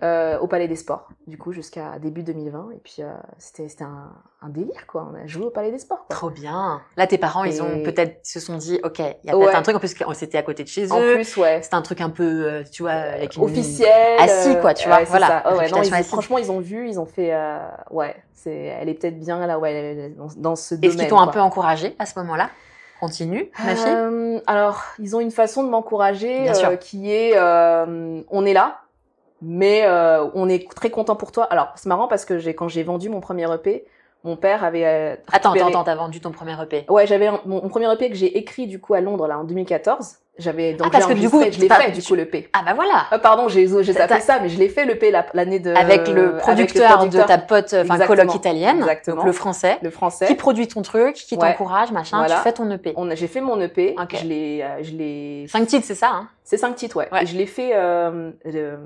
[0.02, 1.08] euh, au Palais des Sports.
[1.26, 5.08] Du coup, jusqu'à début 2020 et puis euh, c'était c'était un, un délire quoi.
[5.12, 6.06] On a joué au Palais des Sports.
[6.06, 6.16] Quoi.
[6.16, 6.80] Trop bien.
[6.96, 9.36] Là, tes parents, ils ont Et- peut-être se sont dit, ok, il y a peut-être
[9.38, 9.54] Ouais.
[9.54, 9.76] un truc.
[9.76, 11.14] En plus, c'était à côté de chez En eux.
[11.14, 11.60] plus, ouais.
[11.62, 13.44] C'était un truc un peu, euh, tu vois, avec une...
[13.44, 15.42] officiel Assis, quoi, tu vois, ouais, c'est voilà.
[15.46, 17.58] Oh, ouais, non, ils- franchement ils ont vu ils ont fait euh,
[17.90, 21.20] ouais c'est elle est peut-être bien là ouais dans, dans ce Est-ce domaine qu'ils t'ont
[21.20, 22.48] un peu encouragé à ce moment-là?
[23.00, 23.84] Continue, ma fille.
[23.88, 28.80] Euh, alors, ils ont une façon de m'encourager euh, qui est euh, on est là,
[29.42, 31.44] mais euh, on est très content pour toi.
[31.44, 33.84] Alors, c'est marrant parce que j'ai quand j'ai vendu mon premier EP,
[34.24, 36.84] mon père avait euh, Attends, attends, récupéré- attends, t'as vendu ton premier EP.
[36.88, 39.38] Ouais, j'avais un- mon, mon premier EP que j'ai écrit du coup à Londres là
[39.38, 40.16] en 2014.
[40.38, 42.48] J'avais donc Ah, parce que du coup, je l'ai fait du coup l'EP.
[42.54, 43.04] Ah bah voilà.
[43.10, 46.08] Ah pardon, j'ai j'ai tapé ça, mais je l'ai fait l'EP la- l'année de avec
[46.08, 49.16] le avec le producteur, de ta pote, enfin coloc italienne, Exactement.
[49.18, 50.26] donc le français, le français.
[50.26, 51.40] qui produit ton truc, qui Ouais.
[51.52, 52.36] t'encourage, machin, Voilà.
[52.36, 52.94] tu fais ton EP.
[52.96, 54.16] On a, j'ai fait mon EP, Ok.
[54.18, 55.46] je l'ai, euh, je l'ai.
[55.48, 56.28] Cinq titres, c'est ça, hein?
[56.42, 57.08] C'est cinq titres, ouais.
[57.12, 57.26] Ouais.
[57.26, 58.76] Je l'ai fait euh, euh,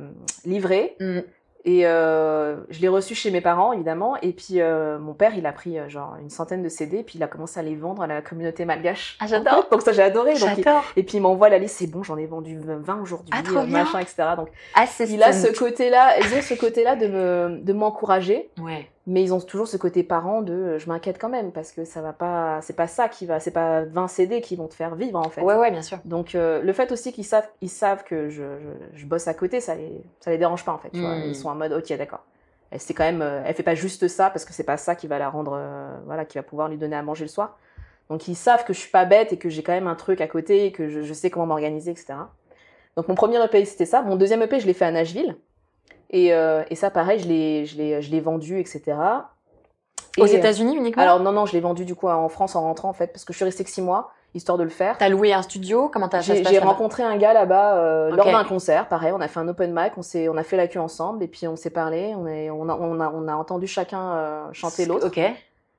[0.44, 1.20] livrer Mm.
[1.64, 4.16] Et euh, je l'ai reçu chez mes parents évidemment.
[4.20, 7.14] Et puis euh, mon père, il a pris euh, genre une centaine de CD, puis
[7.18, 9.16] il a commencé à les vendre à la communauté malgache.
[9.20, 9.66] Ah, j'adore.
[9.70, 10.34] Donc ça j'ai adoré.
[10.34, 10.64] Donc, il-.
[10.96, 13.62] Et puis il m'envoie la liste, c'est bon, j'en ai vendu 20 aujourd'hui, Ah, trop
[13.64, 13.84] bien.
[13.84, 14.24] machin, etc.
[14.36, 18.50] Donc Ah, c'est il a ce côté-là, ils ont ce côté-là de me, de m'encourager,
[18.62, 18.88] Ouais.
[19.06, 21.84] Mais ils ont toujours ce côté parent de, euh, je m'inquiète quand même parce que
[21.84, 24.74] ça va pas, c'est pas ça qui va, c'est pas 20 CD qui vont te
[24.74, 25.42] faire vivre en fait.
[25.42, 25.98] Ouais, ouais, bien sûr.
[26.04, 29.34] Donc euh, le fait aussi qu'ils savent, ils savent que je, je, je bosse à
[29.34, 30.90] côté, ça les, ça les dérange pas en fait.
[30.90, 31.16] Tu vois.
[31.16, 31.24] Mm.
[31.26, 32.24] Ils sont en mode, ok, d'accord.
[32.70, 34.94] Elle c'est quand même, euh, elle fait pas juste ça parce que c'est pas ça
[34.94, 37.58] qui va la rendre, euh, voilà, qui va pouvoir lui donner à manger le soir.
[38.10, 40.20] Donc ils savent que je suis pas bête et que j'ai quand même un truc
[40.20, 42.14] à côté et que je, je sais comment m'organiser, etc.
[42.96, 44.02] Donc mon premier EP c'était ça.
[44.02, 45.36] Mon deuxième EP je l'ai fait à Nashville
[46.14, 48.82] et, euh, et ça pareil je l'ai, je l'ai, je l'ai vendu, etc.
[50.16, 51.02] Aux Et, euh, États-Unis uniquement?
[51.02, 53.24] Alors non non je l'ai vendu du coup en France en rentrant en fait parce
[53.24, 54.98] que je suis restée que six mois histoire de le faire.
[54.98, 55.88] T'as loué un studio?
[55.88, 59.28] Comment t'as se J'ai rencontré un gars là-bas euh, lors d'un concert, pareil, on a
[59.28, 61.56] fait un open mic, on s'est, on a fait la queue ensemble et puis on
[61.56, 65.06] s'est parlé, on, est, on, a, on, a, on a entendu chacun euh, chanter l'autre.
[65.06, 65.20] Ok.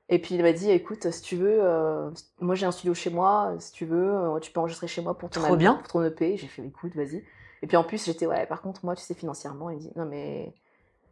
[0.08, 2.08] Et puis il m'a dit, écoute, si tu veux, euh,
[2.40, 5.28] moi j'ai un studio chez moi, si tu veux, tu peux enregistrer chez moi pour
[5.28, 5.74] ton, Trop album, bien.
[5.74, 6.36] pour ton EP.
[6.36, 7.24] J'ai fait, écoute, vas-y.
[7.66, 9.92] Et puis en plus j'étais, ouais, par contre moi tu sais financièrement, il me dit,
[9.96, 10.54] non mais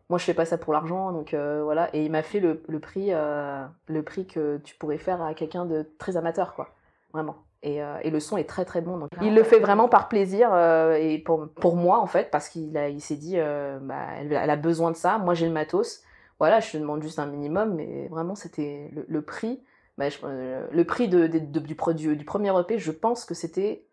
[0.09, 1.91] moi je fais pas ça pour l'argent, donc euh, voilà.
[1.97, 5.35] Et il m'a fait le, le prix, euh, le prix que tu pourrais faire à
[5.35, 6.69] quelqu'un de très amateur, quoi,
[7.13, 7.35] vraiment.
[7.65, 8.99] Et, euh, et le son est très très bon.
[8.99, 9.11] Donc.
[9.21, 12.77] Il le fait vraiment par plaisir euh, et pour, pour moi en fait, parce qu'il
[12.77, 16.03] a, il s'est dit, euh, bah, elle, a besoin de ça, moi j'ai le matos.
[16.39, 19.61] Voilà, je te demande juste un minimum, mais vraiment c'était le, le prix.
[19.99, 20.19] Bah, je-
[20.71, 23.87] le prix de, de- de- du, du premier EP, je pense que c'était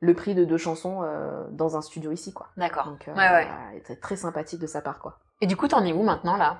[0.00, 2.48] le prix de deux chansons euh, dans un studio ici, quoi.
[2.56, 2.84] D'accord.
[2.86, 3.48] Donc, euh, Ouais, ouais.
[3.78, 5.18] était très sympathique de sa part, quoi.
[5.40, 6.58] Et du coup, t'en es où maintenant là?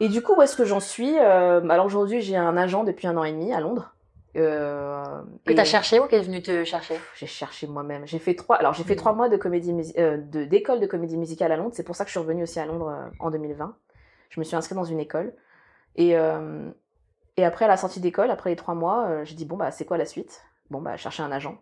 [0.00, 3.06] Et du coup, où est-ce que j'en suis Euh, Alors aujourd'hui, j'ai un agent depuis
[3.06, 3.92] un an et demi à Londres.
[4.36, 5.02] Euh,
[5.46, 7.00] Que t'as cherché ou qui est venu te chercher?
[7.14, 8.06] J'ai cherché moi-même.
[8.06, 8.56] J'ai fait trois.
[8.56, 11.70] Alors j'ai fait trois mois de comédie euh, de d'école de comédie musicale à Londres.
[11.72, 13.74] C'est pour ça que je suis revenue aussi à Londres en 2020.
[14.28, 15.32] Je me suis inscrite dans une école
[15.94, 16.68] et euh,
[17.38, 19.86] et après à la sortie d'école, après les trois mois, j'ai dit bon bah c'est
[19.86, 20.42] quoi la suite?
[20.68, 21.56] Bon bah chercher un agent.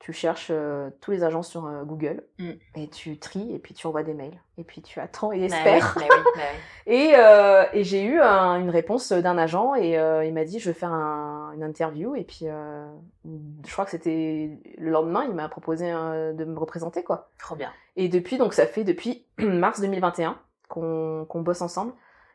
[0.00, 2.50] Tu cherches euh, tous les agents sur euh, Google Mm.
[2.76, 5.56] et tu tries et puis tu envoies des mails et puis tu attends et Bah
[5.56, 5.94] espères.
[5.96, 6.58] oui, bah oui, bah oui.
[6.94, 9.94] Et, euh, et j'ai eu un- une réponse d'un agent et
[10.26, 14.58] il m'a dit je veux faire un- une interview et puis je crois que c'était
[14.78, 17.28] le lendemain il m'a proposé de me représenter quoi.
[17.38, 17.70] Trop bien.
[17.96, 21.92] Et depuis donc ça fait depuis mars 2021 qu'on qu'on bosse ensemble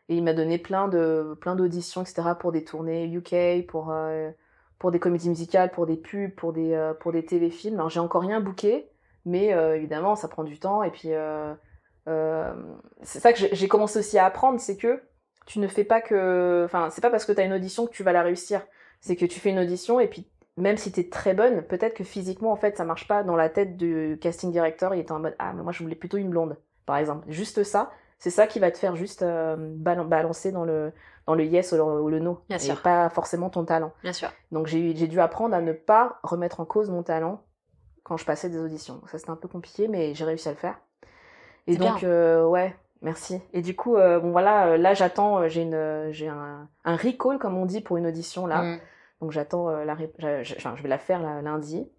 [0.10, 3.91] et il m'a donné plein de plein d'auditions etc pour des tournées UK pour
[4.83, 7.75] pour des comédies musicales pour des pubs pour des euh, pour des téléfilms.
[7.75, 8.89] Alors j'ai encore rien booké
[9.23, 11.53] mais euh, évidemment ça prend du temps et puis euh,
[13.01, 15.01] c'est ça que j'ai commencé aussi à apprendre, c'est que
[15.45, 17.93] tu ne fais pas que, enfin, c'est pas parce que tu as une audition que
[17.93, 18.61] tu vas la réussir.
[18.99, 22.03] C'est que tu fais une audition et puis même si t'es très bonne, peut-être que
[22.03, 24.93] physiquement en fait ça marche pas dans la tête du casting director.
[24.93, 27.23] Il était en mode ah mais moi je voulais plutôt une blonde, par exemple.
[27.29, 27.89] Juste ça,
[28.23, 30.93] c'est ça qui va te faire juste euh, balan- balancer dans le
[31.27, 32.81] dans le yes ou le, ou le no, Bien et sûr.
[32.81, 33.91] pas forcément ton talent.
[34.01, 34.29] Bien sûr.
[34.53, 37.43] Donc j'ai dû apprendre à ne pas remettre en cause mon talent
[38.03, 38.95] quand je passais des auditions.
[38.95, 40.79] Donc ça c'était un peu compliqué, mais j'ai réussi à le faire.
[41.67, 43.41] Et donc euh, ouais, merci.
[43.51, 47.57] Et du coup euh, bon voilà, là j'attends, j'ai une j'ai un, un recall comme
[47.57, 48.62] on dit pour une audition là.
[48.63, 48.79] Mm.
[49.19, 51.91] Donc j'attends la je vais la faire là, lundi.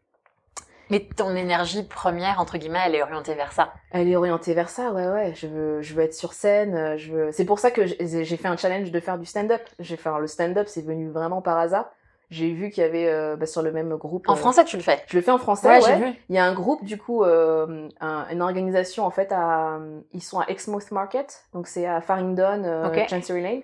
[0.90, 3.72] Mais ton énergie première, entre guillemets, elle est orientée vers ça.
[3.90, 5.32] Elle est orientée vers ça, ouais, ouais.
[5.34, 6.74] Je veux, je veux être sur scène.
[6.74, 7.32] euh, Je veux...
[7.32, 9.62] C'est pour ça que j'ai fait un challenge de faire du stand-up.
[9.78, 11.90] J'ai fait le stand-up, c'est venu vraiment par hasard.
[12.30, 14.28] J'ai vu qu'il y avait euh, bah, sur le même groupe.
[14.28, 15.02] En euh, français, tu le fais?
[15.06, 15.96] Je le fais en français, Ouais, ouais.
[15.98, 16.12] j'ai vu.
[16.30, 19.78] Il y a un groupe du coup, euh, un- une organisation en fait à,
[20.12, 23.08] ils sont à Exmouth Market, donc c'est à Farringdon, euh, Ok.
[23.08, 23.62] Chancery Lane.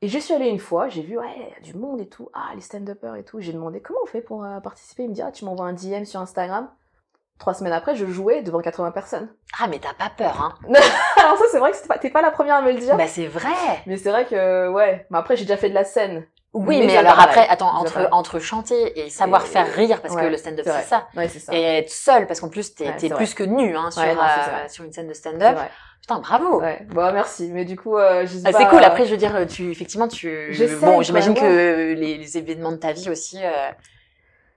[0.00, 2.08] Et j'y suis allée une fois, j'ai vu ouais, il y a du monde et
[2.08, 3.40] tout, ah les stand-uppers et tout.
[3.40, 5.02] J'ai demandé comment on fait pour euh, participer?
[5.04, 6.68] Il me dit ah tu m'envoies un DM sur Instagram.
[7.40, 9.28] Trois semaines après, je jouais devant 80 personnes.
[9.60, 10.54] Ah, mais t'as pas peur, hein
[11.20, 12.96] Alors ça c'est vrai que pas- t'es pas la première à me le dire.
[12.96, 13.48] Bah, c'est vrai
[13.86, 15.06] Mais c'est vrai que ouais.
[15.10, 16.26] Mais après j'ai déjà fait de la scène.
[16.54, 20.24] Oui, Mais alors après, attends, entre, entre chanter et savoir Et- faire rire, parce que
[20.24, 21.54] le stand-up, c'est ça, Ouais c'est ça.
[21.54, 24.68] et être seul, parce qu'en plus, t'es Ouais, plus que nu hein, sur, non, euh,
[24.68, 25.58] sur une scène de stand-up.
[26.00, 26.86] Putain, bravo Ouais.
[26.90, 27.50] Bon merci.
[27.52, 28.78] Mais du coup euh, je sais Ah, pas, c'est cool.
[28.82, 30.50] euh, Après, je veux dire, tu effectivement, tu.
[30.80, 31.40] Bon, j'imagine ouais.
[31.40, 33.38] que les, les événements de ta vie aussi.
[33.42, 33.50] euh,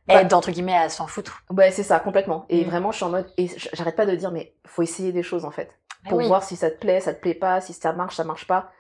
[0.07, 1.43] Bah- aide entre guillemets à s'en foutre.
[1.51, 2.45] Ouais, c'est ça, complètement.
[2.49, 2.69] Et Mm.
[2.69, 5.45] vraiment, je suis en mode, et j'arrête pas de dire, mais faut essayer des choses
[5.45, 5.69] en fait,
[6.03, 6.27] Mais pour oui.
[6.27, 8.71] voir si ça te plaît, ça te plaît pas, si ça marche, ça marche pas.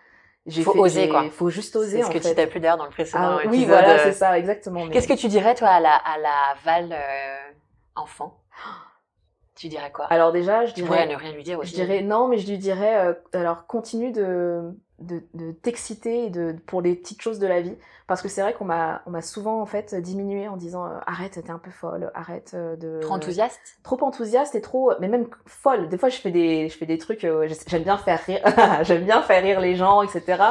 [0.47, 1.25] J'ai Faut fait- oser, quoi.
[1.29, 2.29] Faut juste oser C'est ce en que fait.
[2.29, 4.83] tu t'as plus d'ailleurs dans le précédent Ah, oui, voilà, euh, c'est ça, exactement.
[4.85, 7.37] mais- Qu'est-ce que tu dirais toi à la à la Val euh,
[7.95, 8.39] enfant?
[9.61, 10.05] Tu dirais quoi?
[10.05, 11.69] Alors déjà, je Tu pourrais dirais, ne rien lui dire aussi.
[11.69, 16.55] je dirais non, mais je lui dirais, euh, alors continue de de, de t'exciter de
[16.65, 17.75] pour les petites choses de la vie,
[18.07, 20.97] parce que c'est vrai qu'on m'a on m'a souvent en fait diminué en disant euh,
[21.05, 23.59] arrête, t'es un peu folle, arrête euh, de Trop enthousiaste?
[23.83, 25.89] Trop enthousiaste et trop mais même folle.
[25.89, 28.41] Des fois je fais des je fais des trucs euh, j'aime bien faire rire
[28.83, 30.43] j'aime bien faire rire les gens etc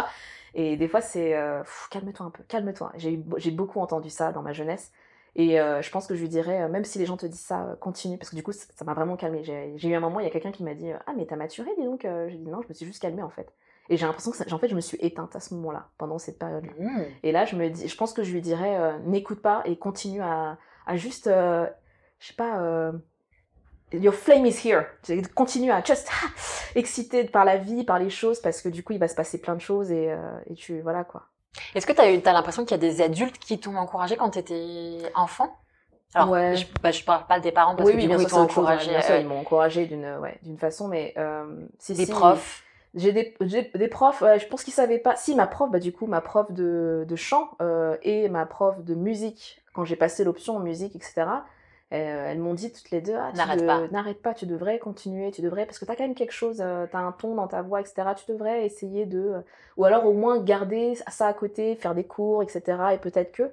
[0.54, 2.92] et des fois c'est euh, calme-toi un peu calme-toi.
[2.96, 4.90] J'ai j'ai beaucoup entendu ça dans ma jeunesse
[5.36, 7.40] et euh, je pense que je lui dirais euh, même si les gens te disent
[7.40, 10.20] ça euh, continue parce que du coup ça m'a vraiment calmé j'ai eu un moment
[10.20, 12.48] il y a quelqu'un qui m'a dit ah mais t'as maturé dis donc j'ai dit
[12.48, 13.52] non je me suis juste calmée en fait
[13.88, 16.18] et j'ai l'impression que ça- en fait je me suis éteinte à ce moment-là pendant
[16.18, 17.02] cette période là Mmh.
[17.24, 19.76] et là, je me dis, je pense que je lui dirais, euh, n'écoute pas et
[19.76, 21.66] continue à, à juste, euh,
[22.20, 22.92] je sais pas, euh,
[23.92, 24.84] your flame is here.
[25.34, 26.28] Continue à just ah,
[26.76, 29.40] exciter par la vie, par les choses, parce que du coup, il va se passer
[29.40, 30.14] plein de choses et,
[30.46, 31.26] et tu, voilà quoi.
[31.74, 34.38] Est-ce que tu as, l'impression qu'il y a des adultes qui t'ont encouragé quand tu
[34.38, 35.56] étais enfant?
[36.14, 36.56] Alors, Ouais.
[36.56, 38.34] je, bah, je parle pas de tes parents parce oui, que oui, bien sûr, ils
[38.34, 38.90] hein, encouragé.
[38.90, 42.12] bien sûr, euh, ils m'ont encouragé d'une, ouais, d'une façon, mais euh, si, des si,
[42.12, 42.64] profs?
[42.96, 43.36] J'ai des,
[43.72, 45.14] des profs, euh, je pense qu'ils savaient pas.
[45.14, 48.82] Si, ma prof, bah, du coup, ma prof de, de chant euh, et ma prof
[48.82, 51.26] de musique, quand j'ai passé l'option musique, etc.,
[51.96, 53.88] elles m'ont dit toutes les deux ah, N'arrête de- pas.
[53.88, 56.86] N'arrête pas, tu devrais continuer, tu devrais, parce que t'as quand même quelque chose, euh,
[56.90, 59.18] t'as un ton dans ta voix, etc., tu devrais essayer de.
[59.18, 59.40] euh,
[59.76, 62.62] ou alors au moins garder ça à côté, faire des cours, etc.,
[62.94, 63.50] et peut-être que.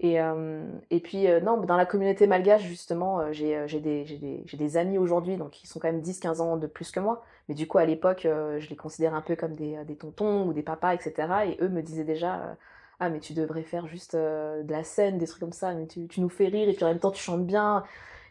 [0.00, 3.80] Et, euh, et puis, euh, non, dans la communauté malgache, justement, euh, j'ai euh, j'ai
[3.80, 6.66] des, j'ai des, j'ai des amis aujourd'hui, donc qui sont quand même 10-15 ans de
[6.68, 7.24] plus que moi.
[7.48, 9.96] Mais du coup, à l'époque, euh, je les considère un peu comme des, euh, des
[9.96, 11.14] tontons ou des papas, etc.
[11.48, 12.54] Et eux me disaient déjà, euh,
[13.00, 15.86] ah, mais tu devrais faire juste euh, de la scène, des trucs comme ça, mais
[15.86, 17.84] tu, nous fais rire et puis en même temps, tu chantes bien.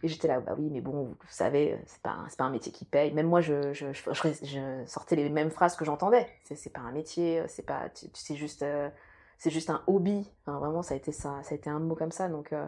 [0.04, 2.72] Et j'étais là, bah oui, mais bon, vous savez, euh, c'est pas, pas un métier
[2.72, 3.12] qui paye.
[3.14, 4.04] Même moi, je, je, je,
[4.44, 6.28] je- sortais les mêmes phrases que j'entendais.
[6.44, 7.90] C'est, pas un métier, c'est pas,
[8.36, 8.90] juste, euh,
[9.38, 10.30] c'est juste un hobby.
[10.46, 12.30] Vraiment, ça a été ça, ça a été un mot comme ça.
[12.30, 12.68] Donc, euh,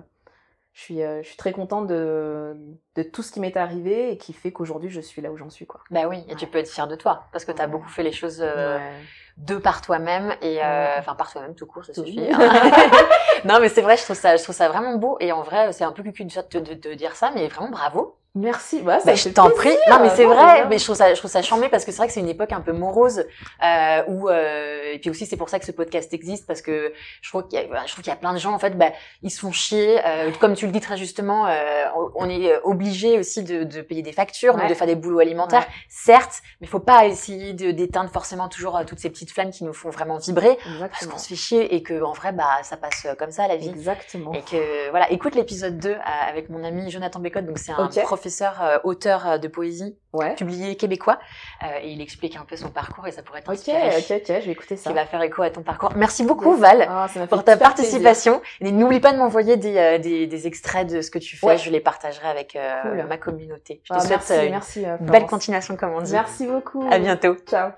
[0.74, 2.56] je suis, euh, je suis très contente de,
[2.96, 5.50] de tout ce qui m'est arrivé et qui fait qu'aujourd'hui, je suis là où j'en
[5.50, 5.82] suis, quoi.
[5.92, 7.72] Bah oui, et tu peux être fier de toi parce que tu as Ouais.
[7.72, 8.92] beaucoup fait les choses euh, Ouais.
[9.38, 12.22] de par toi-même et euh, enfin par toi-même tout court, ça suffit.
[12.32, 12.38] hein.
[13.46, 15.74] non, mais c'est vrai, je trouve ça, je trouve ça vraiment beau et en vrai,
[15.74, 18.16] c'est un peu cucu de, de, de dire ça, mais vraiment bravo.
[18.36, 18.82] Merci.
[18.82, 19.76] Bah, ça Bah, je t'en prie.
[19.90, 20.68] Non, mais c'est vrai.
[20.68, 22.30] Mais je trouve ça, je trouve ça charmé parce que c'est vrai que c'est une
[22.30, 23.26] époque un peu morose.
[23.66, 26.94] Euh, où euh, et puis aussi c'est pour ça que ce podcast existe parce que
[27.22, 28.78] je trouve qu'il y a, je trouve qu'il y a plein de gens en fait,
[28.78, 28.92] bah,
[29.24, 30.00] ils se font chier.
[30.06, 34.04] Euh, comme tu le dis très justement, euh, on- est obligé aussi de, de payer
[34.04, 35.74] des factures, donc de faire des boulots alimentaires, Ouais.
[35.90, 39.64] certes, mais faut pas essayer de d'éteindre forcément toujours euh, toutes ces petites flammes qui
[39.64, 41.12] nous font vraiment vibrer parce Exactement.
[41.14, 43.56] qu'on se fait chier et que en vrai bah ça passe euh, comme ça la
[43.56, 43.70] vie.
[43.70, 44.32] Exactement.
[44.34, 45.96] Et que voilà, écoute l'épisode 2 euh,
[46.30, 48.00] avec mon ami Jonathan Bécotte, donc c'est un Ok.
[48.04, 48.20] professeur
[48.62, 50.34] euh, auteur euh, de poésie Ouais.
[50.34, 51.20] publié québécois
[51.64, 53.90] euh, et il explique un peu son parcours et ça pourrait Ok, t'inspirer.
[53.90, 54.90] ok, ok, je vais écouter ça.
[54.90, 55.92] Qui va faire écho à ton parcours.
[55.96, 58.42] Merci beaucoup Val Ah, fait pour ta participation.
[58.62, 61.46] Et n'oublie pas de m'envoyer des, euh, des, des extraits de ce que tu fais.
[61.46, 61.58] Ouais.
[61.60, 63.06] Je les partagerai avec euh, Cool.
[63.08, 63.82] ma communauté.
[63.84, 64.86] Je te Ah, souhaite merci, euh, une merci.
[65.02, 66.12] belle continuation comme on dit.
[66.12, 66.88] Merci beaucoup.
[66.90, 67.36] À bientôt.
[67.48, 67.70] Ciao.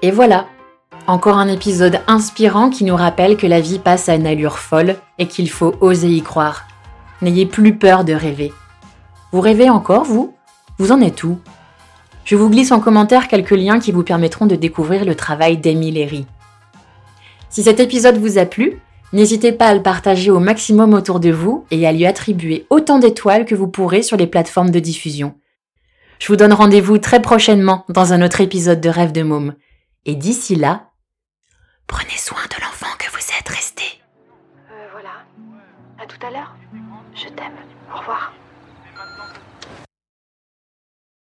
[0.00, 0.46] Et voilà,
[1.06, 4.96] encore un épisode inspirant qui nous rappelle que la vie passe à une allure folle
[5.18, 6.66] et qu'il faut oser y croire.
[7.22, 8.52] N'ayez plus peur de rêver.
[9.32, 10.34] Vous rêvez encore, vous?
[10.78, 11.38] Vous en êtes où?
[12.24, 15.90] Je vous glisse en commentaire quelques liens qui vous permettront de découvrir le travail d'Amy
[15.90, 16.26] Léry.
[17.50, 18.80] Si cet épisode vous a plu,
[19.12, 22.98] n'hésitez pas à le partager au maximum autour de vous et à lui attribuer autant
[22.98, 25.34] d'étoiles que vous pourrez sur les plateformes de diffusion.
[26.18, 29.54] Je vous donne rendez-vous très prochainement dans un autre épisode de Rêve de Môme.
[30.06, 30.90] Et d'ici là,
[31.86, 33.84] prenez soin de l'enfant que vous êtes resté.
[34.70, 35.24] Euh, voilà.
[36.02, 36.54] À tout à l'heure.
[37.14, 37.56] Je t'aime.
[37.94, 38.32] Au revoir.